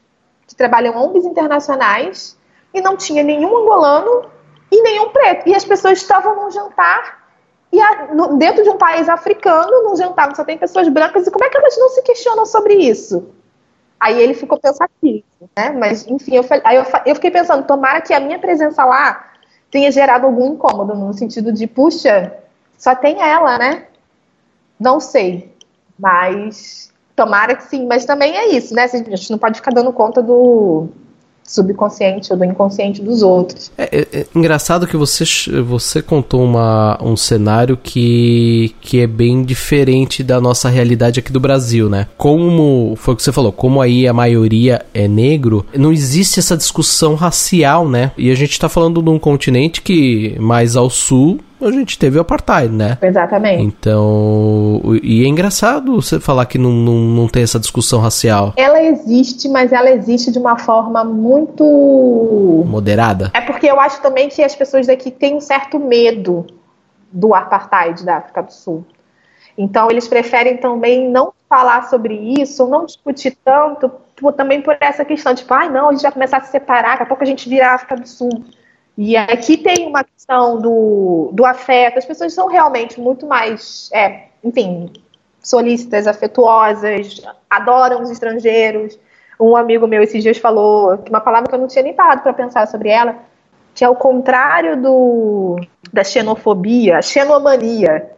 que 0.50 0.56
trabalham 0.56 0.98
ONGs 0.98 1.26
internacionais, 1.26 2.36
e 2.74 2.82
não 2.82 2.98
tinha 2.98 3.22
nenhum 3.24 3.56
angolano 3.56 4.30
e 4.72 4.82
nenhum 4.82 5.10
preto. 5.10 5.48
E 5.48 5.56
as 5.56 5.64
pessoas 5.64 6.00
estavam 6.00 6.36
num 6.36 6.50
jantar, 6.50 7.20
e 7.72 7.80
a, 7.80 8.08
no, 8.14 8.36
dentro 8.38 8.64
de 8.64 8.70
um 8.70 8.78
país 8.78 9.08
africano, 9.08 9.84
num 9.84 9.96
jantar 9.96 10.36
só 10.36 10.44
tem 10.44 10.58
pessoas 10.58 10.90
brancas, 10.90 11.28
e 11.28 11.32
como 11.32 11.46
é 11.46 11.50
que 11.50 11.58
elas 11.58 11.78
não 11.78 11.90
se 11.90 12.02
questionam 12.02 12.48
sobre 12.48 12.74
isso? 12.74 13.30
Aí 14.00 14.20
ele 14.20 14.34
ficou 14.34 14.60
pensativo, 14.60 15.24
né? 15.56 15.70
Mas, 15.70 16.08
enfim, 16.08 16.36
eu, 16.36 16.46
aí 16.64 16.78
eu, 16.78 16.86
eu 17.06 17.16
fiquei 17.16 17.30
pensando, 17.30 17.68
tomara 17.68 18.02
que 18.02 18.14
a 18.14 18.20
minha 18.20 18.40
presença 18.40 18.84
lá 18.86 19.34
tenha 19.70 19.92
gerado 19.92 20.26
algum 20.26 20.54
incômodo, 20.54 20.96
no 20.96 21.14
sentido 21.14 21.54
de, 21.54 21.68
puxa, 21.68 22.34
só 22.76 22.96
tem 22.96 23.22
ela, 23.22 23.60
né? 23.60 23.86
Não 24.80 25.00
sei. 25.00 25.54
Mas 25.98 26.92
tomara 27.20 27.56
que 27.56 27.64
sim. 27.64 27.86
Mas 27.86 28.06
também 28.06 28.38
é 28.38 28.56
isso, 28.56 28.74
né? 28.74 28.84
A 28.84 29.16
gente 29.16 29.32
não 29.32 29.38
pode 29.38 29.58
ficar 29.58 29.72
dando 29.72 29.92
conta 29.92 30.22
do, 30.22 30.88
subconsciente 31.50 32.32
ou 32.32 32.38
do 32.38 32.46
inconsciente 32.46 33.02
dos 33.02 33.24
outros. 33.24 33.72
É, 33.78 33.84
é, 33.92 34.20
é, 34.20 34.26
engraçado 34.36 34.86
que 34.86 34.96
você, 34.96 35.24
você 35.64 36.02
contou 36.02 36.44
uma, 36.44 36.98
um 37.02 37.18
cenário 37.18 37.76
que, 37.76 38.76
que 38.80 39.02
é 39.02 39.08
bem 39.08 39.44
diferente 39.44 40.24
da 40.24 40.40
nossa 40.40 40.70
realidade 40.70 41.20
aqui 41.20 41.32
do 41.32 41.40
Brasil, 41.40 41.90
né? 41.90 42.08
Como 42.18 42.96
foi 42.96 43.16
o 43.16 43.18
que 43.18 43.24
você 43.24 43.32
falou, 43.32 43.52
como 43.52 43.82
aí 43.82 44.08
a 44.08 44.14
maioria 44.14 44.86
é 44.94 45.08
negro, 45.08 45.66
não 45.76 45.92
existe 45.92 46.40
essa 46.40 46.56
discussão 46.56 47.16
racial, 47.16 47.90
né? 47.90 48.12
E 48.16 48.30
a 48.30 48.36
gente 48.36 48.60
tá 48.60 48.70
falando 48.70 49.02
de 49.02 49.10
um 49.10 49.18
continente 49.18 49.82
que 49.82 50.38
mais 50.40 50.76
ao 50.76 50.90
sul 50.90 51.40
a 51.62 51.72
gente 51.72 51.98
teve 51.98 52.18
o 52.18 52.22
apartheid, 52.22 52.74
né? 52.74 52.98
Exatamente. 53.02 53.64
Então, 53.64 54.82
e 55.04 55.24
é 55.24 55.28
engraçado 55.28 56.02
você 56.02 56.20
falar 56.20 56.46
que 56.46 56.58
não, 56.58 56.72
não, 56.72 56.96
não 56.96 57.28
tem 57.28 57.44
essa 57.44 57.60
discussão 57.60 58.00
racial. 58.00 58.54
Ela 58.56 58.82
existe, 58.82 59.50
mas 59.50 59.72
ela 59.72 59.90
existe 59.90 60.32
de 60.32 60.40
uma 60.40 60.58
forma 60.58 61.04
muito. 61.04 61.64
Moderada? 62.68 63.32
É 63.34 63.42
porque 63.42 63.68
eu 63.68 63.80
acho 63.80 64.02
também 64.02 64.30
que 64.30 64.42
as 64.42 64.56
pessoas 64.56 64.88
daqui 64.88 65.12
têm 65.12 65.36
um 65.36 65.42
certo 65.42 65.80
medo 65.80 66.46
do 67.12 67.34
apartheid 67.34 68.06
da 68.06 68.18
África 68.18 68.44
do 68.44 68.54
Sul. 68.54 68.86
Então, 69.58 69.92
eles 69.92 70.08
preferem 70.08 70.58
também 70.58 71.10
não 71.10 71.34
falar 71.50 71.90
sobre 71.90 72.14
isso, 72.40 72.68
não 72.68 72.86
discutir 72.86 73.36
tanto, 73.44 73.92
também 74.38 74.62
por 74.62 74.78
essa 74.80 75.04
questão, 75.04 75.34
tipo, 75.34 75.54
ai, 75.54 75.68
ah, 75.68 75.72
não, 75.72 75.90
a 75.90 75.92
gente 75.92 76.04
vai 76.04 76.12
começar 76.12 76.38
a 76.38 76.42
se 76.42 76.52
separar, 76.52 76.92
daqui 76.92 77.04
a 77.04 77.06
pouco 77.06 77.24
a 77.24 77.28
gente 77.28 77.50
vira 77.50 77.68
a 77.68 77.74
África 77.74 77.98
do 77.98 78.08
Sul. 78.08 78.30
E 79.02 79.16
aqui 79.16 79.56
tem 79.56 79.88
uma 79.88 80.04
questão 80.04 80.60
do, 80.60 81.30
do 81.32 81.46
afeto. 81.46 81.98
As 81.98 82.06
pessoas 82.06 82.34
são 82.34 82.50
realmente 82.50 83.00
muito 83.00 83.26
mais, 83.26 83.90
é, 83.94 84.24
enfim, 84.44 84.92
solícitas, 85.42 86.06
afetuosas, 86.06 87.22
adoram 87.50 88.02
os 88.02 88.12
estrangeiros. 88.12 89.00
Um 89.40 89.56
amigo 89.56 89.88
meu 89.88 90.04
esses 90.04 90.22
dias 90.22 90.38
falou 90.38 91.02
uma 91.10 91.22
palavra 91.22 91.48
que 91.48 91.56
eu 91.56 91.60
não 91.60 91.68
tinha 91.70 91.82
nem 91.82 91.94
parado 91.94 92.24
para 92.24 92.34
pensar 92.34 92.68
sobre 92.68 92.90
ela, 92.90 93.16
que 93.74 93.86
é 93.86 93.90
o 93.90 93.96
contrário 93.96 94.76
do, 94.76 95.56
da 95.94 96.04
xenofobia, 96.04 96.98
a 96.98 97.02
xenomania. 97.02 98.12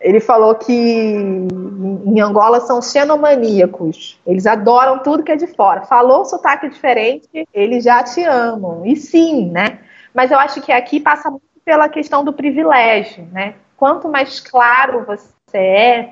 Ele 0.00 0.20
falou 0.20 0.54
que 0.54 0.72
em 0.72 2.20
Angola 2.22 2.60
são 2.60 2.80
xenomaníacos. 2.80 4.18
Eles 4.26 4.46
adoram 4.46 4.98
tudo 5.00 5.22
que 5.22 5.32
é 5.32 5.36
de 5.36 5.46
fora. 5.46 5.82
Falou 5.82 6.24
sotaque 6.24 6.70
diferente, 6.70 7.46
eles 7.52 7.84
já 7.84 8.02
te 8.02 8.24
amam. 8.24 8.80
E 8.86 8.96
sim, 8.96 9.50
né? 9.50 9.80
Mas 10.16 10.30
eu 10.30 10.38
acho 10.38 10.62
que 10.62 10.72
aqui 10.72 10.98
passa 10.98 11.30
muito 11.30 11.44
pela 11.62 11.90
questão 11.90 12.24
do 12.24 12.32
privilégio, 12.32 13.28
né? 13.30 13.52
Quanto 13.76 14.08
mais 14.08 14.40
claro 14.40 15.04
você 15.04 15.58
é, 15.58 16.10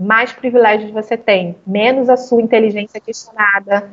mais 0.00 0.32
privilégios 0.32 0.90
você 0.90 1.18
tem, 1.18 1.54
menos 1.66 2.08
a 2.08 2.16
sua 2.16 2.40
inteligência 2.40 2.98
questionada. 2.98 3.90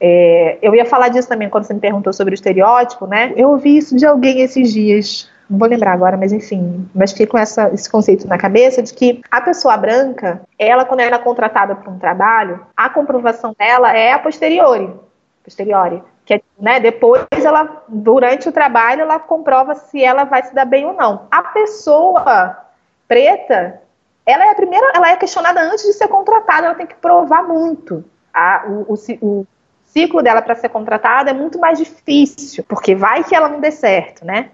É, 0.00 0.58
eu 0.60 0.74
ia 0.74 0.84
falar 0.84 1.10
disso 1.10 1.28
também 1.28 1.48
quando 1.48 1.62
você 1.62 1.72
me 1.72 1.78
perguntou 1.78 2.12
sobre 2.12 2.32
o 2.32 2.34
estereótipo, 2.34 3.06
né? 3.06 3.32
Eu 3.36 3.50
ouvi 3.50 3.76
isso 3.76 3.96
de 3.96 4.04
alguém 4.04 4.40
esses 4.40 4.72
dias, 4.72 5.30
não 5.48 5.60
vou 5.60 5.68
lembrar 5.68 5.92
agora, 5.92 6.16
mas 6.16 6.32
enfim, 6.32 6.90
mas 6.92 7.12
fiquei 7.12 7.26
com 7.26 7.38
essa, 7.38 7.72
esse 7.72 7.88
conceito 7.88 8.26
na 8.26 8.36
cabeça 8.36 8.82
de 8.82 8.92
que 8.92 9.22
a 9.30 9.40
pessoa 9.40 9.76
branca, 9.76 10.42
ela 10.58 10.84
quando 10.84 11.00
ela 11.00 11.14
é 11.14 11.20
contratada 11.20 11.76
para 11.76 11.88
um 11.88 12.00
trabalho, 12.00 12.66
a 12.76 12.88
comprovação 12.88 13.54
dela 13.56 13.96
é 13.96 14.12
a 14.12 14.18
posteriori, 14.18 14.90
posteriori 15.44 16.02
que 16.24 16.42
né, 16.58 16.78
depois 16.78 17.26
ela, 17.32 17.82
durante 17.88 18.48
o 18.48 18.52
trabalho, 18.52 19.02
ela 19.02 19.18
comprova 19.18 19.74
se 19.74 20.02
ela 20.02 20.24
vai 20.24 20.42
se 20.42 20.54
dar 20.54 20.64
bem 20.64 20.86
ou 20.86 20.92
não. 20.92 21.26
A 21.30 21.42
pessoa 21.42 22.56
preta, 23.08 23.80
ela 24.24 24.46
é 24.46 24.50
a 24.50 24.54
primeira, 24.54 24.92
ela 24.94 25.10
é 25.10 25.16
questionada 25.16 25.60
antes 25.60 25.84
de 25.84 25.92
ser 25.92 26.08
contratada, 26.08 26.66
ela 26.66 26.74
tem 26.74 26.86
que 26.86 26.94
provar 26.94 27.42
muito. 27.42 28.04
A, 28.32 28.64
o, 28.66 28.94
o, 28.94 28.94
o 29.20 29.46
ciclo 29.84 30.22
dela 30.22 30.40
para 30.40 30.54
ser 30.54 30.68
contratada 30.68 31.30
é 31.30 31.34
muito 31.34 31.58
mais 31.58 31.78
difícil, 31.78 32.64
porque 32.68 32.94
vai 32.94 33.24
que 33.24 33.34
ela 33.34 33.48
não 33.48 33.60
dê 33.60 33.70
certo, 33.70 34.24
né? 34.24 34.50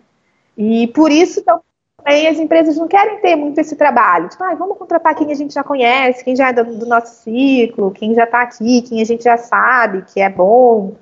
E 0.57 0.89
por 0.89 1.13
isso 1.13 1.45
também 1.45 2.27
as 2.27 2.39
empresas 2.39 2.77
não 2.77 2.89
querem 2.89 3.21
ter 3.21 3.37
muito 3.37 3.59
esse 3.59 3.77
trabalho. 3.77 4.29
Tipo, 4.29 4.43
ah, 4.43 4.55
vamos 4.55 4.79
contratar 4.79 5.15
quem 5.15 5.31
a 5.31 5.35
gente 5.35 5.55
já 5.55 5.63
conhece, 5.63 6.25
quem 6.25 6.35
já 6.35 6.49
é 6.49 6.53
do, 6.53 6.65
do 6.65 6.87
nosso 6.87 7.23
ciclo, 7.23 7.93
quem 7.93 8.15
já 8.15 8.25
está 8.25 8.41
aqui, 8.41 8.83
quem 8.83 9.03
a 9.03 9.05
gente 9.05 9.23
já 9.23 9.37
sabe 9.37 10.03
que 10.03 10.21
é 10.21 10.31
bom 10.31 10.97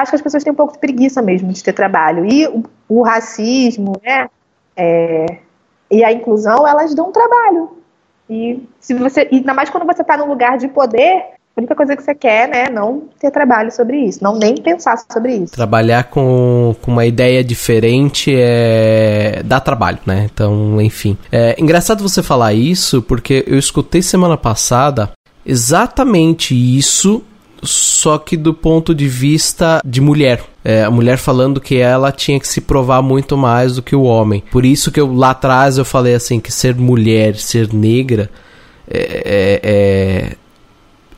acho 0.00 0.10
que 0.10 0.16
as 0.16 0.22
pessoas 0.22 0.42
têm 0.42 0.52
um 0.52 0.56
pouco 0.56 0.72
de 0.72 0.78
preguiça 0.78 1.20
mesmo 1.20 1.52
de 1.52 1.62
ter 1.62 1.72
trabalho. 1.72 2.24
E 2.24 2.46
o, 2.46 2.64
o 2.88 3.02
racismo, 3.02 3.92
né? 4.02 4.28
É, 4.76 5.26
e 5.90 6.02
a 6.02 6.12
inclusão, 6.12 6.66
elas 6.66 6.94
dão 6.94 7.12
trabalho. 7.12 7.76
E 8.28 8.62
se 8.80 8.94
você, 8.94 9.28
e 9.30 9.36
ainda 9.36 9.52
mais 9.52 9.68
quando 9.68 9.84
você 9.84 10.02
está 10.02 10.16
num 10.16 10.26
lugar 10.26 10.56
de 10.56 10.68
poder, 10.68 11.24
a 11.54 11.60
única 11.60 11.74
coisa 11.74 11.94
que 11.94 12.02
você 12.02 12.14
quer, 12.14 12.48
né, 12.48 12.70
não 12.70 13.02
ter 13.20 13.30
trabalho 13.30 13.70
sobre 13.70 13.98
isso, 13.98 14.22
não 14.22 14.34
nem 14.38 14.54
pensar 14.54 14.96
sobre 15.12 15.34
isso. 15.36 15.52
Trabalhar 15.52 16.04
com, 16.04 16.74
com 16.80 16.90
uma 16.90 17.04
ideia 17.04 17.44
diferente 17.44 18.34
é 18.34 19.42
dá 19.44 19.60
trabalho, 19.60 19.98
né? 20.06 20.30
Então, 20.32 20.80
enfim. 20.80 21.18
É 21.30 21.54
engraçado 21.58 22.02
você 22.02 22.22
falar 22.22 22.54
isso, 22.54 23.02
porque 23.02 23.44
eu 23.46 23.58
escutei 23.58 24.00
semana 24.00 24.38
passada 24.38 25.10
exatamente 25.44 26.54
isso 26.54 27.22
só 27.62 28.18
que 28.18 28.36
do 28.36 28.52
ponto 28.52 28.94
de 28.94 29.06
vista 29.08 29.80
de 29.84 30.00
mulher. 30.00 30.42
É, 30.64 30.84
a 30.84 30.90
mulher 30.90 31.18
falando 31.18 31.60
que 31.60 31.78
ela 31.78 32.12
tinha 32.12 32.38
que 32.38 32.46
se 32.46 32.60
provar 32.60 33.02
muito 33.02 33.36
mais 33.36 33.76
do 33.76 33.82
que 33.82 33.96
o 33.96 34.02
homem. 34.02 34.42
Por 34.50 34.64
isso 34.64 34.92
que 34.92 35.00
eu 35.00 35.12
lá 35.12 35.30
atrás 35.30 35.78
eu 35.78 35.84
falei 35.84 36.14
assim 36.14 36.38
que 36.38 36.52
ser 36.52 36.74
mulher, 36.76 37.36
ser 37.36 37.72
negra 37.72 38.30
é, 38.88 39.00
é, 39.24 39.60
é, 39.62 40.36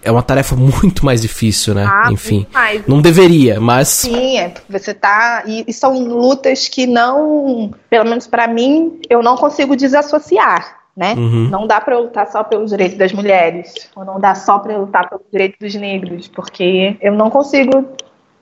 é 0.03 0.13
uma 0.13 0.23
tarefa 0.23 0.55
muito 0.57 1.05
mais 1.05 1.23
difícil, 1.23 1.75
né? 1.75 1.87
Ah, 1.87 2.11
Enfim, 2.11 2.47
não 2.87 3.01
deveria, 3.01 3.61
mas 3.61 3.89
sim, 3.89 4.39
é, 4.39 4.53
você 4.69 4.95
tá 4.95 5.43
e, 5.47 5.65
e 5.67 5.73
são 5.73 5.99
lutas 5.99 6.69
que 6.69 6.87
não, 6.87 7.71
pelo 7.91 8.05
menos 8.05 8.27
para 8.27 8.47
mim, 8.47 9.01
eu 9.09 9.23
não 9.23 9.37
consigo 9.37 9.77
desassociar 9.77 10.84
né? 10.97 11.15
Uhum. 11.15 11.49
Não 11.49 11.67
dá 11.67 11.81
para 11.81 11.99
lutar 11.99 12.27
só 12.31 12.45
pelos 12.45 12.71
direitos 12.71 12.97
das 12.97 13.13
mulheres, 13.13 13.91
ou 13.97 14.05
não 14.05 14.21
dá 14.21 14.35
só 14.35 14.59
para 14.59 14.77
lutar 14.77 15.09
pelos 15.09 15.25
direitos 15.31 15.59
dos 15.59 15.75
negros, 15.75 16.29
porque 16.29 16.97
eu 17.01 17.13
não 17.13 17.31
consigo 17.31 17.85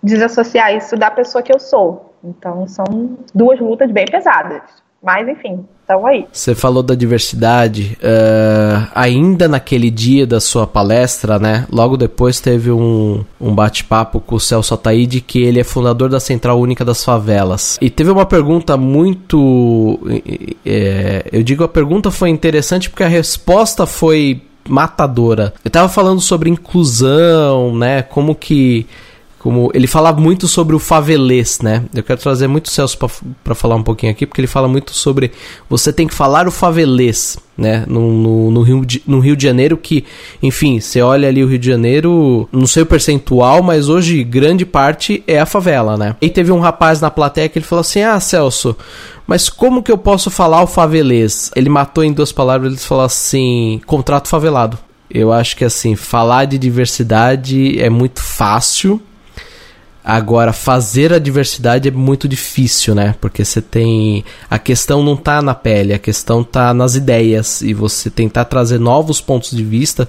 desassociar 0.03 0.75
isso 0.75 0.97
da 0.97 1.11
pessoa 1.11 1.43
que 1.43 1.55
eu 1.55 1.59
sou. 1.59 2.15
Então 2.23 2.67
são 2.69 3.17
duas 3.35 3.59
lutas 3.59 3.91
bem 3.91 4.05
pesadas. 4.05 4.82
Mas 5.03 5.27
enfim, 5.29 5.65
estão 5.81 6.07
aí. 6.07 6.27
Você 6.33 6.55
falou 6.55 6.83
da 6.83 6.95
diversidade. 6.95 7.99
Uh, 8.01 8.89
ainda 8.95 9.49
naquele 9.49 9.91
dia 9.91 10.25
da 10.27 10.41
sua 10.41 10.65
palestra, 10.65 11.39
né? 11.41 11.67
Logo 11.71 11.97
depois 11.97 12.39
teve 12.39 12.71
um, 12.71 13.25
um 13.41 13.53
bate-papo 13.53 14.21
com 14.21 14.37
o 14.37 14.41
Celso 14.41 14.75
Ataíde, 14.75 15.21
que 15.21 15.43
ele 15.43 15.59
é 15.59 15.65
fundador 15.65 16.09
da 16.09 16.21
Central 16.21 16.61
Única 16.61 16.85
das 16.85 17.05
Favelas. 17.05 17.79
E 17.81 17.91
teve 17.91 18.11
uma 18.11 18.25
pergunta 18.25 18.77
muito. 18.77 19.99
É, 20.65 21.25
eu 21.33 21.43
digo 21.43 21.65
a 21.65 21.69
pergunta 21.69 22.11
foi 22.11 22.31
interessante 22.31 22.89
porque 22.89 23.03
a 23.03 23.09
resposta 23.09 23.87
foi 23.87 24.41
matadora. 24.69 25.53
Eu 25.65 25.71
tava 25.71 25.89
falando 25.89 26.21
sobre 26.21 26.49
inclusão, 26.49 27.77
né? 27.77 28.03
Como 28.03 28.35
que 28.37 28.87
como 29.43 29.73
ele 29.75 29.89
fala 29.89 30.13
muito 30.13 30.47
sobre 30.47 30.77
o 30.77 30.79
favelês, 30.79 31.59
né? 31.61 31.83
Eu 31.93 32.05
quero 32.05 32.21
trazer 32.21 32.47
muito 32.47 32.67
o 32.67 32.71
Celso 32.71 32.97
para 33.43 33.57
falar 33.57 33.75
um 33.75 33.83
pouquinho 33.83 34.13
aqui, 34.13 34.25
porque 34.25 34.41
ele 34.41 34.47
fala 34.47 34.69
muito 34.69 34.95
sobre 34.95 35.33
você 35.69 35.93
tem 35.93 36.07
que 36.07 36.15
falar 36.15 36.47
o 36.47 36.51
favelês, 36.53 37.37
né? 37.59 37.85
No, 37.89 38.13
no, 38.13 38.51
no, 38.53 38.63
Rio 38.63 38.87
de, 38.87 39.03
no 39.05 39.19
Rio 39.19 39.35
de 39.35 39.43
Janeiro, 39.43 39.77
que, 39.77 40.05
enfim, 40.41 40.79
você 40.79 41.03
olha 41.03 41.29
ali 41.29 41.43
o 41.43 41.49
Rio 41.49 41.59
de 41.59 41.67
Janeiro, 41.67 42.49
não 42.53 42.69
sei 42.69 42.85
o 42.85 42.87
percentual, 42.87 43.65
mas 43.65 43.89
hoje 43.89 44.23
grande 44.23 44.65
parte 44.65 45.25
é 45.27 45.41
a 45.41 45.47
favela, 45.47 45.97
né? 45.97 46.15
E 46.21 46.31
teve 46.31 46.53
um 46.53 46.61
rapaz 46.61 47.01
na 47.01 47.11
plateia 47.11 47.49
que 47.49 47.59
ele 47.59 47.67
falou 47.67 47.81
assim: 47.81 48.01
Ah, 48.01 48.21
Celso, 48.21 48.77
mas 49.27 49.49
como 49.49 49.83
que 49.83 49.91
eu 49.91 49.99
posso 49.99 50.31
falar 50.31 50.63
o 50.63 50.69
favelês? 50.69 51.51
Ele 51.57 51.69
matou 51.69 52.05
em 52.05 52.13
duas 52.13 52.31
palavras, 52.31 52.73
ele 52.73 52.81
falou 52.81 53.05
assim: 53.05 53.81
contrato 53.87 54.29
favelado. 54.29 54.79
Eu 55.11 55.33
acho 55.33 55.57
que 55.57 55.65
assim, 55.65 55.97
falar 55.97 56.45
de 56.45 56.57
diversidade 56.57 57.79
é 57.81 57.91
muito 57.91 58.23
fácil 58.23 59.03
Agora, 60.05 60.53
fazer 60.53 61.13
a 61.13 61.19
diversidade 61.19 61.89
é 61.89 61.93
muito 61.93 62.27
difícil, 62.27 62.95
né? 62.95 63.15
Porque 63.21 63.45
você 63.45 63.63
tem. 63.63 64.25
A 64.51 64.59
questão 64.59 65.03
não 65.03 65.17
tá 65.17 65.41
na 65.41 65.55
pele, 65.55 65.95
a 65.95 65.99
questão 65.99 66.43
tá 66.43 66.75
nas 66.75 66.97
ideias. 66.97 67.63
E 67.63 67.73
você 67.73 68.11
tentar 68.11 68.47
trazer 68.47 68.79
novos 68.79 69.21
pontos 69.21 69.51
de 69.51 69.63
vista. 69.63 70.09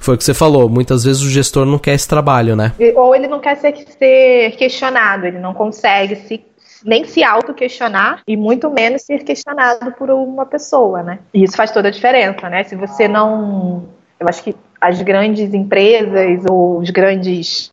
Foi 0.00 0.14
o 0.14 0.18
que 0.18 0.24
você 0.24 0.32
falou, 0.32 0.66
muitas 0.66 1.04
vezes 1.04 1.20
o 1.20 1.28
gestor 1.28 1.66
não 1.66 1.78
quer 1.78 1.92
esse 1.92 2.08
trabalho, 2.08 2.56
né? 2.56 2.72
Ou 2.96 3.14
ele 3.14 3.28
não 3.28 3.38
quer 3.38 3.58
ser, 3.58 3.74
ser 3.98 4.56
questionado, 4.56 5.26
ele 5.26 5.38
não 5.38 5.52
consegue 5.52 6.16
se, 6.16 6.42
nem 6.82 7.04
se 7.04 7.22
auto-questionar 7.22 8.22
e 8.26 8.34
muito 8.34 8.70
menos 8.70 9.02
ser 9.02 9.22
questionado 9.24 9.92
por 9.92 10.10
uma 10.10 10.46
pessoa, 10.46 11.02
né? 11.02 11.18
E 11.34 11.44
isso 11.44 11.54
faz 11.54 11.70
toda 11.70 11.88
a 11.88 11.90
diferença, 11.90 12.48
né? 12.48 12.64
Se 12.64 12.74
você 12.74 13.06
não. 13.06 13.84
Eu 14.18 14.26
acho 14.26 14.42
que 14.42 14.56
as 14.80 15.02
grandes 15.02 15.52
empresas 15.52 16.46
ou 16.48 16.78
os 16.78 16.88
grandes 16.88 17.70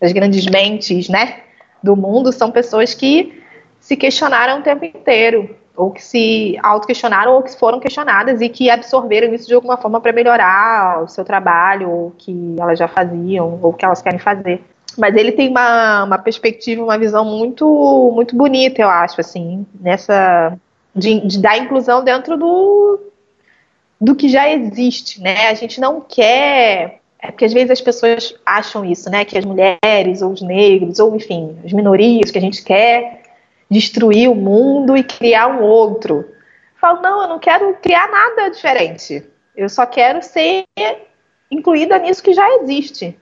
das 0.00 0.12
grandes 0.12 0.46
mentes, 0.46 1.08
né, 1.08 1.40
do 1.82 1.96
mundo, 1.96 2.32
são 2.32 2.50
pessoas 2.50 2.94
que 2.94 3.42
se 3.80 3.96
questionaram 3.96 4.60
o 4.60 4.62
tempo 4.62 4.84
inteiro, 4.84 5.56
ou 5.76 5.90
que 5.90 6.02
se 6.02 6.58
auto-questionaram, 6.62 7.34
ou 7.34 7.42
que 7.42 7.56
foram 7.56 7.78
questionadas 7.78 8.40
e 8.40 8.48
que 8.48 8.70
absorveram 8.70 9.32
isso 9.34 9.46
de 9.46 9.54
alguma 9.54 9.76
forma 9.76 10.00
para 10.00 10.12
melhorar 10.12 11.02
o 11.02 11.08
seu 11.08 11.24
trabalho, 11.24 11.90
ou 11.90 12.14
que 12.16 12.56
elas 12.58 12.78
já 12.78 12.88
faziam, 12.88 13.58
ou 13.62 13.72
que 13.72 13.84
elas 13.84 14.00
querem 14.00 14.18
fazer. 14.18 14.62
Mas 14.96 15.14
ele 15.14 15.32
tem 15.32 15.48
uma, 15.48 16.04
uma 16.04 16.18
perspectiva, 16.18 16.82
uma 16.82 16.98
visão 16.98 17.24
muito, 17.24 18.12
muito 18.14 18.34
bonita, 18.34 18.80
eu 18.80 18.88
acho, 18.88 19.20
assim, 19.20 19.66
nessa. 19.78 20.56
De, 20.94 21.26
de 21.26 21.38
dar 21.38 21.58
inclusão 21.58 22.02
dentro 22.02 22.38
do, 22.38 22.98
do 24.00 24.16
que 24.16 24.30
já 24.30 24.48
existe, 24.48 25.20
né? 25.20 25.48
A 25.48 25.54
gente 25.54 25.78
não 25.78 26.00
quer. 26.00 27.00
É 27.18 27.30
porque 27.30 27.44
às 27.44 27.52
vezes 27.52 27.70
as 27.70 27.80
pessoas 27.80 28.34
acham 28.44 28.84
isso, 28.84 29.10
né? 29.10 29.24
Que 29.24 29.38
as 29.38 29.44
mulheres, 29.44 30.22
ou 30.22 30.32
os 30.32 30.42
negros, 30.42 30.98
ou 30.98 31.14
enfim, 31.16 31.58
as 31.64 31.72
minorias, 31.72 32.30
que 32.30 32.38
a 32.38 32.40
gente 32.40 32.62
quer 32.62 33.22
destruir 33.70 34.30
o 34.30 34.34
mundo 34.34 34.96
e 34.96 35.02
criar 35.02 35.48
um 35.48 35.62
outro. 35.62 36.16
Eu 36.16 36.80
falo, 36.80 37.00
não, 37.00 37.22
eu 37.22 37.28
não 37.28 37.38
quero 37.38 37.74
criar 37.82 38.08
nada 38.08 38.48
diferente. 38.48 39.24
Eu 39.56 39.68
só 39.68 39.86
quero 39.86 40.22
ser 40.22 40.64
incluída 41.50 41.98
nisso 41.98 42.22
que 42.22 42.32
já 42.32 42.48
existe. 42.56 43.18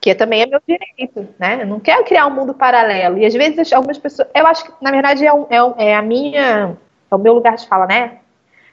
Que 0.00 0.14
também 0.14 0.42
é 0.42 0.46
meu 0.46 0.60
direito, 0.66 1.28
né? 1.38 1.62
Eu 1.62 1.66
não 1.66 1.78
quero 1.78 2.04
criar 2.04 2.26
um 2.26 2.34
mundo 2.34 2.54
paralelo. 2.54 3.18
E 3.18 3.26
às 3.26 3.34
vezes 3.34 3.72
algumas 3.72 3.98
pessoas. 3.98 4.28
Eu 4.34 4.46
acho 4.46 4.64
que, 4.64 4.72
na 4.80 4.90
verdade, 4.90 5.24
é, 5.24 5.32
um, 5.32 5.46
é, 5.48 5.90
é 5.90 5.94
a 5.94 6.02
minha. 6.02 6.76
É 7.08 7.14
o 7.14 7.18
meu 7.18 7.34
lugar 7.34 7.56
de 7.56 7.68
fala, 7.68 7.86
né? 7.86 8.18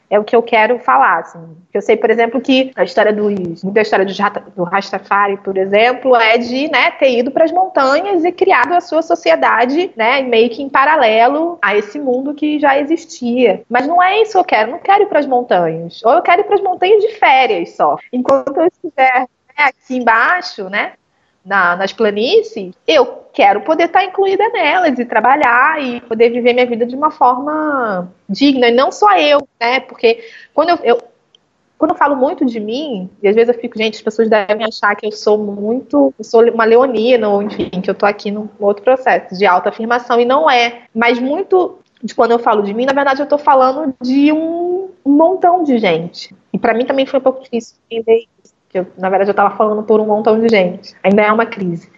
É 0.10 0.20
o 0.20 0.24
que 0.24 0.36
eu 0.36 0.42
quero 0.42 0.80
falar. 0.80 1.20
Assim. 1.20 1.40
Eu 1.74 1.82
sei, 1.82 1.96
por 1.96 2.10
exemplo, 2.10 2.42
que 2.42 2.72
a 2.76 2.84
história 2.84 3.14
dos, 3.14 3.64
muita 3.64 3.82
história 3.82 4.06
do, 4.06 4.14
do 4.56 4.64
Rastafari, 4.64 5.38
por 5.38 5.58
exemplo, 5.58 6.16
é 6.16 6.38
de 6.38 6.70
né, 6.70 6.92
ter 6.92 7.20
ido 7.20 7.32
para 7.32 7.46
as 7.46 7.52
montanhas 7.52 8.24
e 8.26 8.32
criado 8.32 8.74
a 8.74 8.82
sua 8.82 9.02
sociedade, 9.02 9.92
né, 9.96 10.22
meio 10.22 10.50
que 10.50 10.64
em 10.64 10.70
paralelo 10.70 11.58
a 11.62 11.76
esse 11.76 12.00
mundo 12.00 12.34
que 12.34 12.60
já 12.60 12.80
existia. 12.80 13.62
Mas 13.70 13.86
não 13.86 14.02
é 14.02 14.22
isso 14.22 14.32
que 14.32 14.38
eu 14.38 14.44
quero. 14.44 14.72
Não 14.72 14.80
quero 14.80 15.04
ir 15.04 15.08
para 15.08 15.20
as 15.20 15.26
montanhas. 15.26 16.02
Ou 16.04 16.14
eu 16.14 16.22
quero 16.22 16.42
ir 16.42 16.46
para 16.46 16.56
as 16.56 16.62
montanhas 16.62 17.02
de 17.02 17.14
férias 17.16 17.76
só. 17.76 17.98
Enquanto 18.12 18.58
eu 18.58 18.68
estiver 18.68 19.28
né, 19.58 19.66
aqui 19.66 19.98
embaixo, 19.98 20.70
né, 20.70 20.94
na, 21.50 21.76
nas 21.76 21.92
planícies, 21.92 22.76
eu 22.88 23.26
quero 23.34 23.62
poder 23.62 23.86
estar 23.86 24.06
incluída 24.06 24.48
nelas 24.50 25.00
e 25.00 25.04
trabalhar 25.04 25.84
e 25.84 26.00
poder 26.02 26.30
viver 26.30 26.54
minha 26.54 26.68
vida 26.68 26.86
de 26.86 26.96
uma 26.96 27.10
forma 27.10 28.08
digna. 28.30 28.68
E 28.68 28.72
não 28.72 28.92
só 28.92 29.18
eu, 29.18 29.48
né? 29.60 29.80
Porque 29.80 30.24
quando 30.54 30.70
eu, 30.70 30.80
eu 30.84 31.02
quando 31.76 31.92
eu 31.92 31.98
falo 31.98 32.16
muito 32.16 32.46
de 32.46 32.60
mim, 32.60 33.10
e 33.24 33.28
às 33.28 33.34
vezes 33.34 33.56
eu 33.56 33.60
fico, 33.60 33.78
gente, 33.78 33.96
as 33.96 34.02
pessoas 34.02 34.30
devem 34.30 34.66
achar 34.66 34.94
que 34.96 35.06
eu 35.06 35.14
sou 35.14 35.38
muito, 35.38 36.14
eu 36.20 36.26
sou 36.26 36.44
uma 36.52 36.66
leonina, 36.66 37.30
ou 37.30 37.42
enfim, 37.42 37.70
que 37.70 37.90
eu 37.90 37.96
tô 37.96 38.06
aqui 38.06 38.30
num 38.30 38.50
outro 38.60 38.84
processo 38.84 39.34
de 39.38 39.46
autoafirmação, 39.46 40.20
e 40.20 40.26
não 40.26 40.52
é. 40.52 40.84
Mas 40.94 41.20
muito 41.20 41.80
de 42.04 42.14
quando 42.14 42.32
eu 42.32 42.40
falo 42.40 42.62
de 42.64 42.74
mim, 42.74 42.86
na 42.86 42.94
verdade 42.94 43.22
eu 43.22 43.26
tô 43.26 43.38
falando 43.38 43.96
de 44.02 44.32
um 44.32 44.90
montão 45.06 45.64
de 45.64 45.78
gente. 45.80 46.36
E 46.52 46.58
para 46.58 46.74
mim 46.74 46.86
também 46.86 47.06
foi 47.06 47.20
um 47.20 47.24
pouco 47.24 47.44
difícil 47.44 47.78
entender 47.90 48.26
que 48.70 48.80
eu, 48.80 48.88
na 48.98 49.10
verdade 49.10 49.30
eu 49.30 49.34
estava 49.34 49.56
falando 49.58 49.84
por 49.84 50.00
um 50.00 50.06
montão 50.06 50.40
de 50.40 50.48
gente. 50.48 50.96
Ainda 51.04 51.24
é 51.24 51.32
uma 51.32 51.46
crise. 51.46 51.92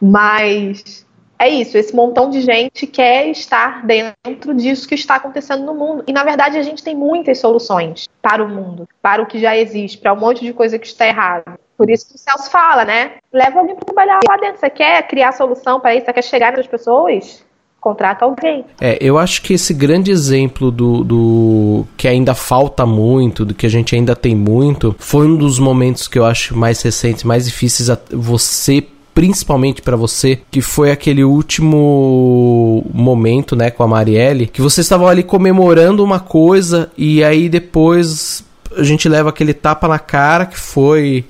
Mas 0.00 1.06
é 1.38 1.48
isso, 1.48 1.76
esse 1.76 1.94
montão 1.94 2.30
de 2.30 2.40
gente 2.40 2.86
quer 2.86 3.28
estar 3.28 3.84
dentro 3.84 4.54
disso 4.54 4.88
que 4.88 4.94
está 4.94 5.16
acontecendo 5.16 5.64
no 5.64 5.74
mundo. 5.74 6.02
E 6.06 6.12
na 6.12 6.24
verdade 6.24 6.56
a 6.56 6.62
gente 6.62 6.82
tem 6.82 6.96
muitas 6.96 7.38
soluções 7.38 8.08
para 8.22 8.42
o 8.42 8.48
mundo, 8.48 8.88
para 9.02 9.22
o 9.22 9.26
que 9.26 9.38
já 9.38 9.56
existe, 9.56 9.98
para 9.98 10.14
um 10.14 10.18
monte 10.18 10.44
de 10.44 10.52
coisa 10.52 10.78
que 10.78 10.86
está 10.86 11.06
errada. 11.06 11.58
Por 11.76 11.90
isso 11.90 12.08
que 12.08 12.14
o 12.14 12.18
Celso 12.18 12.50
fala, 12.50 12.86
né? 12.86 13.16
Leva 13.30 13.58
alguém 13.58 13.74
para 13.74 13.84
trabalhar 13.84 14.18
lá 14.26 14.36
dentro. 14.38 14.58
Você 14.58 14.70
quer 14.70 15.06
criar 15.06 15.32
solução 15.32 15.78
para 15.78 15.94
isso? 15.94 16.06
Você 16.06 16.12
quer 16.14 16.24
chegar 16.24 16.56
nas 16.56 16.66
pessoas? 16.66 17.44
Contrata 17.86 18.24
alguém. 18.24 18.64
É, 18.80 18.98
eu 19.00 19.16
acho 19.16 19.40
que 19.42 19.54
esse 19.54 19.72
grande 19.72 20.10
exemplo 20.10 20.72
do, 20.72 21.04
do 21.04 21.86
que 21.96 22.08
ainda 22.08 22.34
falta 22.34 22.84
muito, 22.84 23.44
do 23.44 23.54
que 23.54 23.64
a 23.64 23.68
gente 23.68 23.94
ainda 23.94 24.16
tem 24.16 24.34
muito, 24.34 24.92
foi 24.98 25.28
um 25.28 25.36
dos 25.36 25.60
momentos 25.60 26.08
que 26.08 26.18
eu 26.18 26.24
acho 26.24 26.56
mais 26.56 26.82
recentes, 26.82 27.22
mais 27.22 27.44
difíceis 27.44 27.88
a 27.88 27.96
você 28.10 28.84
principalmente 29.14 29.80
para 29.80 29.96
você, 29.96 30.38
que 30.50 30.60
foi 30.60 30.90
aquele 30.90 31.24
último 31.24 32.84
momento, 32.92 33.56
né, 33.56 33.70
com 33.70 33.82
a 33.82 33.86
Marielle, 33.86 34.46
que 34.46 34.60
vocês 34.60 34.84
estavam 34.84 35.08
ali 35.08 35.22
comemorando 35.22 36.04
uma 36.04 36.20
coisa 36.20 36.90
e 36.98 37.24
aí 37.24 37.48
depois 37.48 38.44
a 38.76 38.82
gente 38.82 39.08
leva 39.08 39.30
aquele 39.30 39.54
tapa 39.54 39.88
na 39.88 39.98
cara 39.98 40.44
que 40.44 40.58
foi 40.58 41.24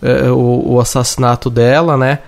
é, 0.00 0.30
o, 0.30 0.74
o, 0.74 0.80
assassinato 0.80 1.50
dela, 1.50 1.96
né? 1.96 2.20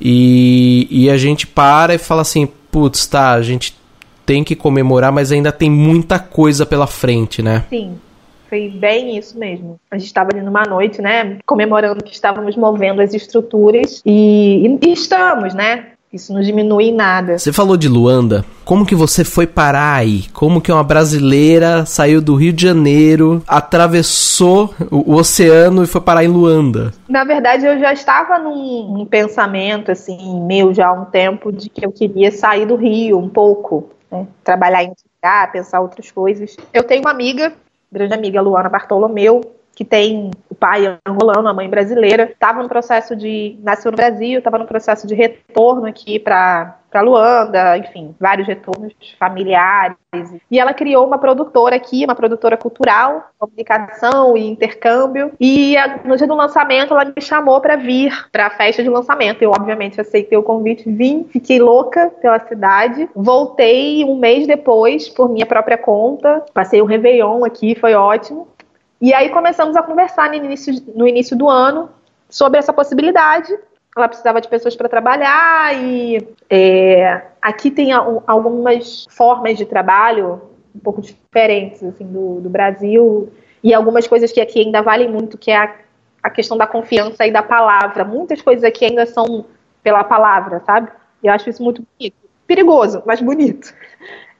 E, 0.00 0.86
e 0.90 1.10
a 1.10 1.18
gente 1.18 1.46
para 1.46 1.94
e 1.94 1.98
fala 1.98 2.22
assim, 2.22 2.48
putz, 2.74 3.06
tá, 3.06 3.30
a 3.30 3.40
gente 3.40 3.78
tem 4.26 4.42
que 4.42 4.56
comemorar, 4.56 5.12
mas 5.12 5.30
ainda 5.30 5.52
tem 5.52 5.70
muita 5.70 6.18
coisa 6.18 6.66
pela 6.66 6.88
frente, 6.88 7.40
né? 7.40 7.64
Sim. 7.70 8.00
Foi 8.50 8.68
bem 8.68 9.16
isso 9.16 9.38
mesmo. 9.38 9.78
A 9.88 9.96
gente 9.96 10.08
estava 10.08 10.30
ali 10.32 10.40
numa 10.40 10.64
noite, 10.64 11.00
né? 11.00 11.38
Comemorando 11.46 12.02
que 12.02 12.12
estávamos 12.12 12.56
movendo 12.56 13.00
as 13.00 13.14
estruturas 13.14 14.02
e, 14.04 14.76
e 14.82 14.92
estamos, 14.92 15.54
né? 15.54 15.86
Isso 16.14 16.32
não 16.32 16.40
diminui 16.40 16.84
em 16.84 16.94
nada. 16.94 17.36
Você 17.36 17.52
falou 17.52 17.76
de 17.76 17.88
Luanda. 17.88 18.44
Como 18.64 18.86
que 18.86 18.94
você 18.94 19.24
foi 19.24 19.48
parar 19.48 19.94
aí? 19.94 20.28
Como 20.32 20.60
que 20.60 20.70
uma 20.70 20.84
brasileira 20.84 21.84
saiu 21.84 22.22
do 22.22 22.36
Rio 22.36 22.52
de 22.52 22.62
Janeiro, 22.62 23.42
atravessou 23.48 24.72
o, 24.92 25.12
o 25.12 25.16
oceano 25.16 25.82
e 25.82 25.88
foi 25.88 26.00
parar 26.00 26.22
em 26.24 26.28
Luanda? 26.28 26.92
Na 27.08 27.24
verdade, 27.24 27.66
eu 27.66 27.80
já 27.80 27.92
estava 27.92 28.38
num, 28.38 28.96
num, 28.96 29.04
pensamento, 29.04 29.90
assim, 29.90 30.40
meu 30.46 30.72
já 30.72 30.86
há 30.86 30.92
um 30.92 31.04
tempo, 31.04 31.50
de 31.50 31.68
que 31.68 31.84
eu 31.84 31.90
queria 31.90 32.30
sair 32.30 32.64
do 32.64 32.76
Rio 32.76 33.18
um 33.18 33.28
pouco, 33.28 33.90
né? 34.08 34.24
Trabalhar 34.44 34.84
em 34.84 34.92
lugar, 35.24 35.50
pensar 35.50 35.80
outras 35.80 36.12
coisas. 36.12 36.56
Eu 36.72 36.84
tenho 36.84 37.00
uma 37.00 37.10
amiga, 37.10 37.52
grande 37.90 38.14
amiga, 38.14 38.40
Luana 38.40 38.68
Bartolomeu, 38.68 39.40
que 39.74 39.84
tem 39.84 40.30
o 40.54 40.56
pai 40.56 40.98
angolano, 41.04 41.48
a 41.48 41.52
mãe 41.52 41.68
brasileira, 41.68 42.30
estava 42.30 42.62
no 42.62 42.68
processo 42.68 43.16
de 43.16 43.58
nasceu 43.62 43.90
no 43.90 43.96
Brasil, 43.96 44.38
estava 44.38 44.56
no 44.56 44.66
processo 44.66 45.06
de 45.06 45.14
retorno 45.14 45.86
aqui 45.86 46.18
para 46.18 46.78
para 46.94 47.00
Luanda, 47.00 47.76
enfim, 47.76 48.14
vários 48.20 48.46
retornos 48.46 48.92
familiares. 49.18 49.96
E 50.48 50.60
ela 50.60 50.72
criou 50.72 51.04
uma 51.04 51.18
produtora 51.18 51.74
aqui, 51.74 52.04
uma 52.04 52.14
produtora 52.14 52.56
cultural, 52.56 53.30
comunicação 53.36 54.36
e 54.36 54.46
intercâmbio. 54.46 55.32
E 55.40 55.74
no 56.04 56.16
dia 56.16 56.28
do 56.28 56.36
lançamento 56.36 56.94
ela 56.94 57.04
me 57.04 57.20
chamou 57.20 57.60
para 57.60 57.74
vir 57.74 58.28
para 58.30 58.46
a 58.46 58.50
festa 58.50 58.80
de 58.80 58.88
lançamento. 58.88 59.42
Eu 59.42 59.50
obviamente 59.50 60.00
aceitei 60.00 60.38
o 60.38 60.42
convite, 60.44 60.88
vim, 60.88 61.26
fiquei 61.32 61.58
louca 61.58 62.12
pela 62.22 62.38
cidade. 62.38 63.08
Voltei 63.12 64.04
um 64.04 64.16
mês 64.16 64.46
depois 64.46 65.08
por 65.08 65.28
minha 65.28 65.46
própria 65.46 65.76
conta. 65.76 66.44
Passei 66.54 66.80
o 66.80 66.84
Réveillon 66.86 67.44
aqui, 67.44 67.74
foi 67.74 67.94
ótimo. 67.94 68.53
E 69.04 69.12
aí 69.12 69.28
começamos 69.28 69.76
a 69.76 69.82
conversar 69.82 70.30
no 70.30 70.34
início, 70.34 70.72
no 70.94 71.06
início 71.06 71.36
do 71.36 71.46
ano 71.46 71.90
sobre 72.26 72.58
essa 72.58 72.72
possibilidade. 72.72 73.54
Ela 73.94 74.08
precisava 74.08 74.40
de 74.40 74.48
pessoas 74.48 74.74
para 74.74 74.88
trabalhar 74.88 75.76
e 75.76 76.26
é, 76.48 77.20
aqui 77.42 77.70
tem 77.70 77.92
algumas 77.92 79.06
formas 79.10 79.58
de 79.58 79.66
trabalho 79.66 80.40
um 80.74 80.78
pouco 80.78 81.02
diferentes 81.02 81.82
assim, 81.84 82.06
do, 82.06 82.40
do 82.40 82.48
Brasil 82.48 83.30
e 83.62 83.74
algumas 83.74 84.06
coisas 84.06 84.32
que 84.32 84.40
aqui 84.40 84.60
ainda 84.60 84.80
valem 84.80 85.10
muito, 85.10 85.36
que 85.36 85.50
é 85.50 85.58
a, 85.58 85.74
a 86.22 86.30
questão 86.30 86.56
da 86.56 86.66
confiança 86.66 87.26
e 87.26 87.30
da 87.30 87.42
palavra. 87.42 88.06
Muitas 88.06 88.40
coisas 88.40 88.64
aqui 88.64 88.86
ainda 88.86 89.04
são 89.04 89.44
pela 89.82 90.02
palavra, 90.02 90.60
sabe? 90.60 90.88
Eu 91.22 91.30
acho 91.30 91.50
isso 91.50 91.62
muito 91.62 91.86
bonito. 91.98 92.16
Perigoso, 92.46 93.02
mas 93.04 93.20
bonito. 93.20 93.70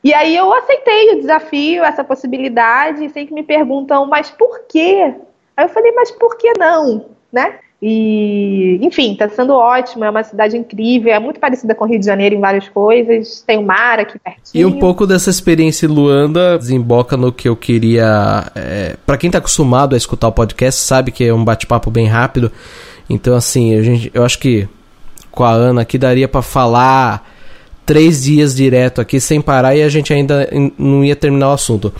E 0.05 0.13
aí 0.13 0.37
eu 0.37 0.53
aceitei 0.53 1.15
o 1.15 1.21
desafio, 1.21 1.83
essa 1.83 2.05
possibilidade, 2.05 3.09
sempre 3.09 3.35
me 3.35 3.43
perguntam, 3.43 4.05
mas 4.05 4.31
por 4.31 4.61
quê? 4.69 5.15
Aí 5.57 5.65
eu 5.65 5.69
falei, 5.71 5.93
mas 5.93 6.11
por 6.11 6.37
que 6.37 6.53
não? 6.59 7.07
Né? 7.33 7.55
E, 7.81 8.79
enfim, 8.83 9.13
está 9.13 9.29
sendo 9.29 9.55
ótimo, 9.55 10.05
é 10.05 10.11
uma 10.11 10.23
cidade 10.23 10.57
incrível, 10.57 11.13
é 11.13 11.19
muito 11.19 11.41
parecida 11.41 11.75
com 11.75 11.85
o 11.85 11.89
Rio 11.89 11.99
de 11.99 12.07
Janeiro 12.07 12.35
em 12.35 12.41
várias 12.41 12.69
coisas, 12.69 13.43
tem 13.47 13.59
o 13.59 13.63
mar 13.63 13.99
aqui 13.99 14.19
pertinho. 14.19 14.43
E 14.55 14.65
um 14.65 14.79
pouco 14.79 15.07
dessa 15.07 15.31
experiência 15.31 15.87
em 15.87 15.91
Luanda 15.91 16.59
desemboca 16.59 17.17
no 17.17 17.33
que 17.33 17.49
eu 17.49 17.57
queria. 17.57 18.51
É, 18.55 18.97
para 19.05 19.17
quem 19.17 19.29
está 19.29 19.39
acostumado 19.39 19.95
a 19.95 19.99
escutar 19.99 20.29
o 20.29 20.33
podcast, 20.33 20.81
sabe 20.81 21.11
que 21.11 21.25
é 21.25 21.33
um 21.35 21.45
bate-papo 21.45 21.91
bem 21.91 22.07
rápido. 22.07 22.53
Então, 23.09 23.35
assim, 23.35 23.75
a 23.75 23.83
gente, 23.83 24.11
eu 24.15 24.25
acho 24.25 24.39
que 24.39 24.69
com 25.31 25.45
a 25.45 25.51
Ana 25.51 25.83
aqui 25.83 25.99
daria 25.99 26.29
para 26.29 26.43
falar 26.43 27.34
três 27.85 28.25
dias 28.25 28.55
direto 28.55 29.01
aqui 29.01 29.21
sem 29.21 29.41
parar 29.41 29.77
e 29.77 29.83
a 29.83 29.89
gente 29.89 30.13
ainda 30.13 30.49
não 30.79 31.05
ia 31.05 31.17
terminar 31.17 31.51
o 31.51 31.53
assunto. 31.53 31.93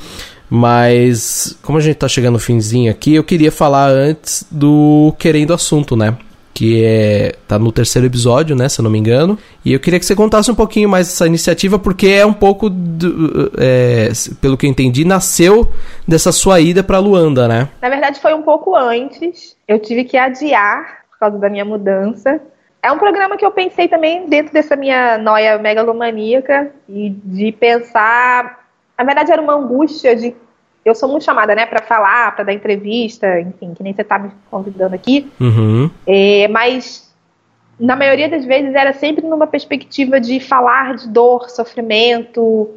Mas, 0.49 1.59
como 1.63 1.79
a 1.79 1.81
gente 1.81 1.97
tá 1.97 2.07
chegando 2.07 2.35
no 2.35 2.39
finzinho 2.39 2.91
aqui, 2.91 3.15
eu 3.15 3.25
queria 3.25 3.51
falar 3.51 3.89
antes 3.89 4.47
do 4.51 5.15
Querendo 5.19 5.55
Assunto, 5.55 5.97
né? 5.97 6.17
Que 6.53 6.85
é. 6.85 7.35
tá 7.49 7.59
no 7.59 7.73
terceiro 7.73 8.07
episódio, 8.07 8.55
né? 8.55 8.69
Se 8.69 8.81
eu 8.81 8.85
não 8.85 8.91
me 8.91 8.99
engano. 8.99 9.37
E 9.65 9.73
eu 9.73 9.81
queria 9.81 9.99
que 9.99 10.07
você 10.07 10.15
contasse 10.15 10.49
um 10.49 10.55
pouquinho 10.55 10.89
mais 10.89 11.09
dessa 11.09 11.27
iniciativa, 11.27 11.79
porque 11.79 12.07
é 12.07 12.25
um 12.25 12.33
pouco. 12.33 12.71
Do, 12.71 13.51
é, 13.59 14.13
pelo 14.41 14.57
que 14.57 14.65
eu 14.65 14.71
entendi, 14.71 15.05
nasceu 15.05 15.69
dessa 16.07 16.31
sua 16.31 16.61
ida 16.61 16.85
pra 16.85 17.01
Luanda, 17.01 17.49
né? 17.49 17.69
Na 17.83 17.89
verdade, 17.89 18.21
foi 18.21 18.35
um 18.35 18.43
pouco 18.43 18.77
antes. 18.77 19.57
Eu 19.67 19.81
tive 19.81 20.05
que 20.05 20.17
adiar 20.17 21.05
por 21.11 21.19
causa 21.19 21.39
da 21.39 21.51
minha 21.51 21.65
mudança. 21.65 22.41
É 22.85 22.93
um 22.93 22.99
programa 22.99 23.39
que 23.39 23.47
eu 23.47 23.51
pensei 23.51 23.89
também 23.89 24.27
dentro 24.29 24.53
dessa 24.53 24.77
minha 24.77 25.17
noia 25.17 25.57
megalomaníaca 25.57 26.71
e 26.87 27.09
de 27.09 27.51
pensar. 27.51 28.69
Na 28.99 29.05
verdade, 29.05 29.33
era 29.33 29.41
uma 29.41 29.55
angústia 29.55 30.15
de. 30.15 30.37
Eu 30.85 30.95
sou 30.95 31.09
muito 31.09 31.25
chamada, 31.25 31.55
né, 31.55 31.65
para 31.65 31.81
falar, 31.81 32.35
para 32.37 32.45
dar 32.45 32.53
entrevista, 32.53 33.41
enfim, 33.41 33.73
que 33.73 33.83
nem 33.83 33.95
você 33.95 34.05
tá 34.05 34.19
me 34.19 34.31
convidando 34.51 34.95
aqui. 34.95 35.33
Uhum. 35.41 35.91
É, 36.07 36.47
mas 36.49 37.11
na 37.81 37.97
maioria 37.97 38.29
das 38.29 38.45
vezes 38.45 38.75
era 38.75 38.93
sempre 38.93 39.27
numa 39.27 39.47
perspectiva 39.47 40.21
de 40.21 40.39
falar 40.39 40.97
de 40.97 41.09
dor, 41.09 41.49
sofrimento, 41.49 42.75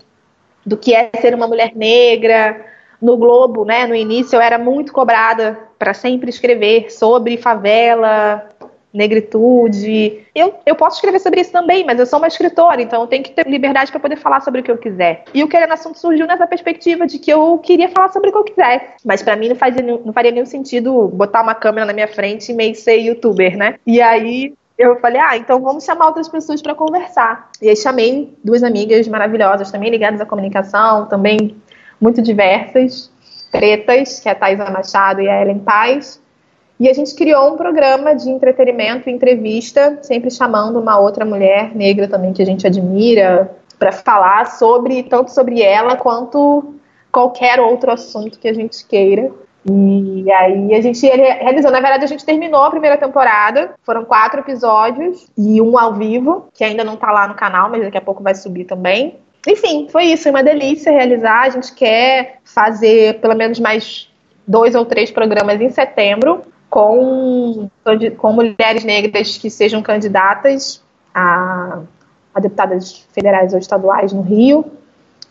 do 0.65 0.77
que 0.77 0.95
é 0.95 1.11
ser 1.19 1.35
uma 1.35 1.49
mulher 1.49 1.73
negra. 1.75 2.65
No 3.01 3.17
Globo, 3.17 3.65
né, 3.65 3.85
no 3.85 3.93
início 3.93 4.37
eu 4.37 4.41
era 4.41 4.57
muito 4.57 4.93
cobrada 4.93 5.59
para 5.77 5.93
sempre 5.93 6.29
escrever 6.29 6.91
sobre 6.91 7.35
favela, 7.35 8.47
negritude. 8.93 10.25
Eu, 10.33 10.55
eu 10.65 10.75
posso 10.75 10.97
escrever 10.97 11.19
sobre 11.19 11.41
isso 11.41 11.51
também, 11.51 11.85
mas 11.85 11.99
eu 11.99 12.05
sou 12.05 12.19
uma 12.19 12.27
escritora, 12.27 12.81
então 12.81 13.01
eu 13.01 13.07
tenho 13.07 13.23
que 13.23 13.31
ter 13.31 13.47
liberdade 13.47 13.91
para 13.91 13.99
poder 13.99 14.17
falar 14.17 14.41
sobre 14.41 14.61
o 14.61 14.63
que 14.63 14.71
eu 14.71 14.77
quiser. 14.77 15.25
E 15.33 15.43
o 15.43 15.47
Querendo 15.47 15.73
Assunto 15.73 15.99
surgiu 15.99 16.25
nessa 16.25 16.47
perspectiva 16.47 17.05
de 17.05 17.19
que 17.19 17.31
eu 17.31 17.57
queria 17.59 17.89
falar 17.89 18.09
sobre 18.09 18.29
o 18.29 18.31
que 18.31 18.37
eu 18.37 18.43
quisesse. 18.43 18.85
Mas 19.05 19.21
para 19.21 19.35
mim 19.35 19.49
não, 19.49 19.55
fazia, 19.55 19.83
não 19.83 20.13
faria 20.13 20.31
nenhum 20.31 20.45
sentido 20.45 21.07
botar 21.09 21.41
uma 21.41 21.55
câmera 21.55 21.85
na 21.85 21.93
minha 21.93 22.07
frente 22.07 22.51
e 22.51 22.55
meio 22.55 22.75
ser 22.75 22.97
youtuber, 22.97 23.57
né? 23.57 23.75
E 23.85 24.01
aí 24.01 24.53
eu 24.77 24.99
falei, 24.99 25.19
ah, 25.19 25.35
então 25.35 25.59
vamos 25.59 25.83
chamar 25.83 26.07
outras 26.07 26.29
pessoas 26.29 26.61
para 26.61 26.75
conversar. 26.75 27.49
E 27.61 27.69
aí 27.69 27.75
chamei 27.75 28.33
duas 28.43 28.63
amigas 28.63 29.07
maravilhosas, 29.07 29.71
também 29.71 29.89
ligadas 29.89 30.21
à 30.21 30.25
comunicação, 30.25 31.07
também 31.07 31.55
muito 31.99 32.21
diversas, 32.21 33.11
pretas, 33.51 34.19
que 34.19 34.29
é 34.29 34.33
a 34.33 34.35
Thaisa 34.35 34.69
Machado 34.69 35.21
e 35.21 35.27
a 35.27 35.41
Ellen 35.41 35.59
Paz. 35.59 36.21
E 36.79 36.87
a 36.87 36.93
gente 36.93 37.15
criou 37.15 37.53
um 37.53 37.57
programa 37.57 38.15
de 38.15 38.29
entretenimento 38.29 39.09
entrevista, 39.09 39.97
sempre 40.03 40.29
chamando 40.29 40.79
uma 40.79 40.99
outra 40.99 41.25
mulher 41.25 41.75
negra 41.75 42.07
também 42.07 42.33
que 42.33 42.41
a 42.41 42.45
gente 42.45 42.67
admira, 42.67 43.51
para 43.79 43.91
falar 43.91 44.45
sobre 44.45 45.03
tanto 45.03 45.31
sobre 45.31 45.61
ela 45.61 45.95
quanto 45.95 46.75
qualquer 47.11 47.59
outro 47.59 47.91
assunto 47.91 48.37
que 48.37 48.47
a 48.47 48.53
gente 48.53 48.85
queira. 48.85 49.31
E 49.69 50.31
aí 50.31 50.73
a 50.75 50.81
gente 50.81 51.05
realizou, 51.05 51.71
na 51.71 51.81
verdade 51.81 52.05
a 52.05 52.07
gente 52.07 52.23
terminou 52.23 52.63
a 52.63 52.69
primeira 52.69 52.95
temporada, 52.95 53.71
foram 53.83 54.05
quatro 54.05 54.39
episódios 54.39 55.27
e 55.37 55.59
um 55.61 55.77
ao 55.77 55.95
vivo, 55.95 56.47
que 56.53 56.63
ainda 56.63 56.83
não 56.83 56.95
tá 56.95 57.11
lá 57.11 57.27
no 57.27 57.33
canal, 57.33 57.69
mas 57.69 57.81
daqui 57.81 57.97
a 57.97 58.01
pouco 58.01 58.23
vai 58.23 58.35
subir 58.35 58.65
também. 58.65 59.17
Enfim, 59.47 59.87
foi 59.89 60.05
isso, 60.05 60.29
uma 60.29 60.43
delícia 60.43 60.91
realizar. 60.91 61.41
A 61.41 61.49
gente 61.49 61.73
quer 61.73 62.39
fazer 62.45 63.19
pelo 63.19 63.35
menos 63.35 63.59
mais 63.59 64.09
dois 64.47 64.75
ou 64.75 64.85
três 64.85 65.11
programas 65.11 65.59
em 65.59 65.69
setembro 65.69 66.41
com, 66.69 67.69
com 68.17 68.33
mulheres 68.33 68.83
negras 68.83 69.37
que 69.37 69.49
sejam 69.49 69.81
candidatas 69.81 70.83
a, 71.13 71.79
a 72.33 72.39
deputadas 72.39 73.05
federais 73.13 73.53
ou 73.53 73.59
estaduais 73.59 74.13
no 74.13 74.21
Rio. 74.21 74.65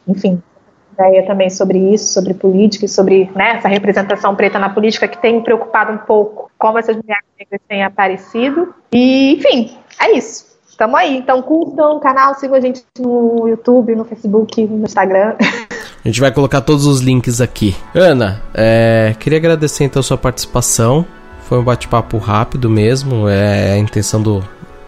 Enfim, 0.08 0.42
ideia 0.92 1.26
também 1.26 1.50
sobre 1.50 1.78
isso, 1.78 2.12
sobre 2.12 2.34
política 2.34 2.86
e 2.86 2.88
sobre 2.88 3.30
né, 3.34 3.56
essa 3.56 3.68
representação 3.68 4.34
preta 4.34 4.58
na 4.58 4.70
política 4.70 5.06
que 5.06 5.18
tem 5.18 5.36
me 5.36 5.42
preocupado 5.42 5.92
um 5.92 5.98
pouco 5.98 6.50
como 6.58 6.78
essas 6.78 6.96
mulheres 6.96 7.24
negras 7.38 7.60
têm 7.68 7.84
aparecido. 7.84 8.74
E, 8.92 9.34
enfim, 9.34 9.76
é 10.00 10.16
isso. 10.16 10.56
Tamo 10.76 10.96
aí. 10.96 11.16
Então 11.16 11.40
curtam 11.42 11.96
o 11.96 12.00
canal, 12.00 12.34
sigam 12.34 12.56
a 12.56 12.60
gente 12.60 12.84
no 12.98 13.48
YouTube, 13.48 13.94
no 13.94 14.04
Facebook, 14.04 14.64
no 14.64 14.84
Instagram. 14.84 15.36
A 16.04 16.08
gente 16.08 16.20
vai 16.20 16.30
colocar 16.30 16.60
todos 16.60 16.86
os 16.86 17.00
links 17.00 17.40
aqui. 17.40 17.74
Ana, 17.92 18.40
é, 18.54 19.12
queria 19.18 19.40
agradecer 19.40 19.82
então 19.82 19.98
a 19.98 20.02
sua 20.04 20.16
participação. 20.16 21.04
Foi 21.48 21.58
um 21.58 21.64
bate-papo 21.64 22.18
rápido 22.18 22.68
mesmo. 22.68 23.28
É 23.28 23.72
a 23.72 23.78
intenção 23.78 24.20
do, 24.20 24.44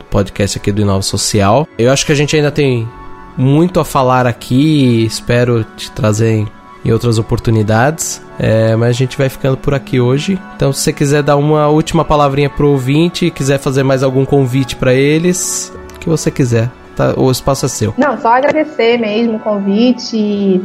podcast 0.08 0.58
aqui 0.58 0.72
do 0.72 0.82
Inova 0.82 1.02
Social. 1.02 1.66
Eu 1.78 1.92
acho 1.92 2.04
que 2.04 2.12
a 2.12 2.14
gente 2.14 2.34
ainda 2.34 2.50
tem 2.50 2.88
muito 3.36 3.78
a 3.80 3.84
falar 3.84 4.26
aqui. 4.26 5.04
Espero 5.04 5.64
te 5.76 5.90
trazer 5.92 6.30
em, 6.30 6.48
em 6.84 6.92
outras 6.92 7.18
oportunidades. 7.18 8.22
É, 8.38 8.74
mas 8.76 8.90
a 8.90 8.92
gente 8.92 9.16
vai 9.16 9.28
ficando 9.28 9.56
por 9.56 9.74
aqui 9.74 10.00
hoje. 10.00 10.38
Então, 10.56 10.72
se 10.72 10.80
você 10.80 10.92
quiser 10.92 11.22
dar 11.22 11.36
uma 11.36 11.68
última 11.68 12.04
palavrinha 12.04 12.50
pro 12.50 12.70
ouvinte, 12.70 13.30
quiser 13.30 13.58
fazer 13.58 13.82
mais 13.82 14.02
algum 14.02 14.24
convite 14.24 14.76
para 14.76 14.94
eles, 14.94 15.72
o 15.94 15.98
que 15.98 16.08
você 16.08 16.30
quiser, 16.30 16.70
tá? 16.94 17.14
O 17.16 17.30
espaço 17.30 17.66
é 17.66 17.68
seu. 17.68 17.94
Não, 17.98 18.18
só 18.20 18.28
agradecer 18.28 18.96
mesmo 18.98 19.36
o 19.36 19.40
convite 19.40 20.62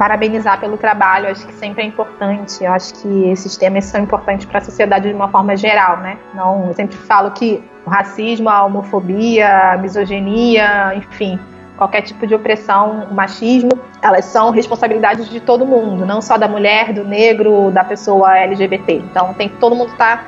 parabenizar 0.00 0.58
pelo 0.58 0.78
trabalho, 0.78 1.28
acho 1.28 1.46
que 1.46 1.52
sempre 1.52 1.82
é 1.82 1.86
importante. 1.86 2.64
Eu 2.64 2.72
acho 2.72 2.94
que 2.94 3.28
esses 3.28 3.54
temas 3.58 3.84
são 3.84 4.00
importantes 4.00 4.46
para 4.46 4.56
a 4.56 4.62
sociedade 4.62 5.06
de 5.06 5.14
uma 5.14 5.28
forma 5.28 5.54
geral, 5.54 5.98
né? 5.98 6.16
Não, 6.32 6.68
eu 6.68 6.72
sempre 6.72 6.96
falo 6.96 7.32
que 7.32 7.62
o 7.84 7.90
racismo, 7.90 8.48
a 8.48 8.64
homofobia, 8.64 9.72
a 9.72 9.76
misoginia, 9.76 10.94
enfim, 10.94 11.38
qualquer 11.76 12.00
tipo 12.00 12.26
de 12.26 12.34
opressão, 12.34 13.08
o 13.10 13.14
machismo, 13.14 13.72
elas 14.00 14.24
são 14.24 14.50
responsabilidades 14.50 15.28
de 15.28 15.38
todo 15.38 15.66
mundo, 15.66 16.06
não 16.06 16.22
só 16.22 16.38
da 16.38 16.48
mulher, 16.48 16.94
do 16.94 17.04
negro, 17.04 17.70
da 17.70 17.84
pessoa 17.84 18.38
LGBT. 18.38 18.94
Então 18.94 19.34
tem 19.34 19.50
que 19.50 19.56
todo 19.56 19.76
mundo 19.76 19.92
estar 19.92 20.16
tá 20.16 20.24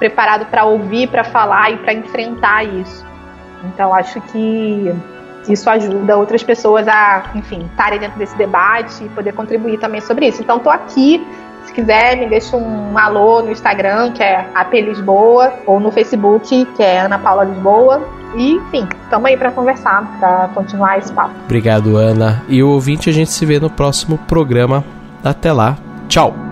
preparado 0.00 0.46
para 0.46 0.64
ouvir, 0.64 1.06
para 1.06 1.22
falar 1.22 1.70
e 1.70 1.76
para 1.76 1.92
enfrentar 1.92 2.64
isso. 2.64 3.06
Então 3.66 3.94
acho 3.94 4.20
que 4.20 4.92
isso 5.48 5.68
ajuda 5.68 6.16
outras 6.16 6.42
pessoas 6.42 6.86
a, 6.88 7.24
enfim, 7.34 7.66
estarem 7.70 7.98
dentro 7.98 8.18
desse 8.18 8.36
debate 8.36 9.04
e 9.04 9.08
poder 9.08 9.32
contribuir 9.32 9.78
também 9.78 10.00
sobre 10.00 10.28
isso. 10.28 10.42
Então, 10.42 10.58
estou 10.58 10.72
aqui. 10.72 11.26
Se 11.64 11.72
quiser, 11.72 12.16
me 12.16 12.26
deixa 12.26 12.56
um 12.56 12.98
alô 12.98 13.42
no 13.42 13.50
Instagram, 13.50 14.12
que 14.12 14.22
é 14.22 14.46
AP 14.54 14.72
Lisboa, 14.74 15.52
ou 15.66 15.78
no 15.78 15.90
Facebook, 15.92 16.64
que 16.76 16.82
é 16.82 17.00
Ana 17.00 17.18
Paula 17.18 17.44
Lisboa. 17.44 18.02
E, 18.34 18.54
enfim, 18.54 18.88
estamos 19.04 19.26
aí 19.26 19.36
para 19.36 19.50
conversar, 19.52 20.18
para 20.18 20.48
continuar 20.54 20.98
esse 20.98 21.12
papo. 21.12 21.34
Obrigado, 21.44 21.96
Ana. 21.96 22.42
E 22.48 22.62
o 22.62 22.70
ouvinte, 22.70 23.08
a 23.08 23.12
gente 23.12 23.30
se 23.30 23.44
vê 23.46 23.60
no 23.60 23.70
próximo 23.70 24.18
programa. 24.18 24.84
Até 25.22 25.52
lá. 25.52 25.76
Tchau. 26.08 26.51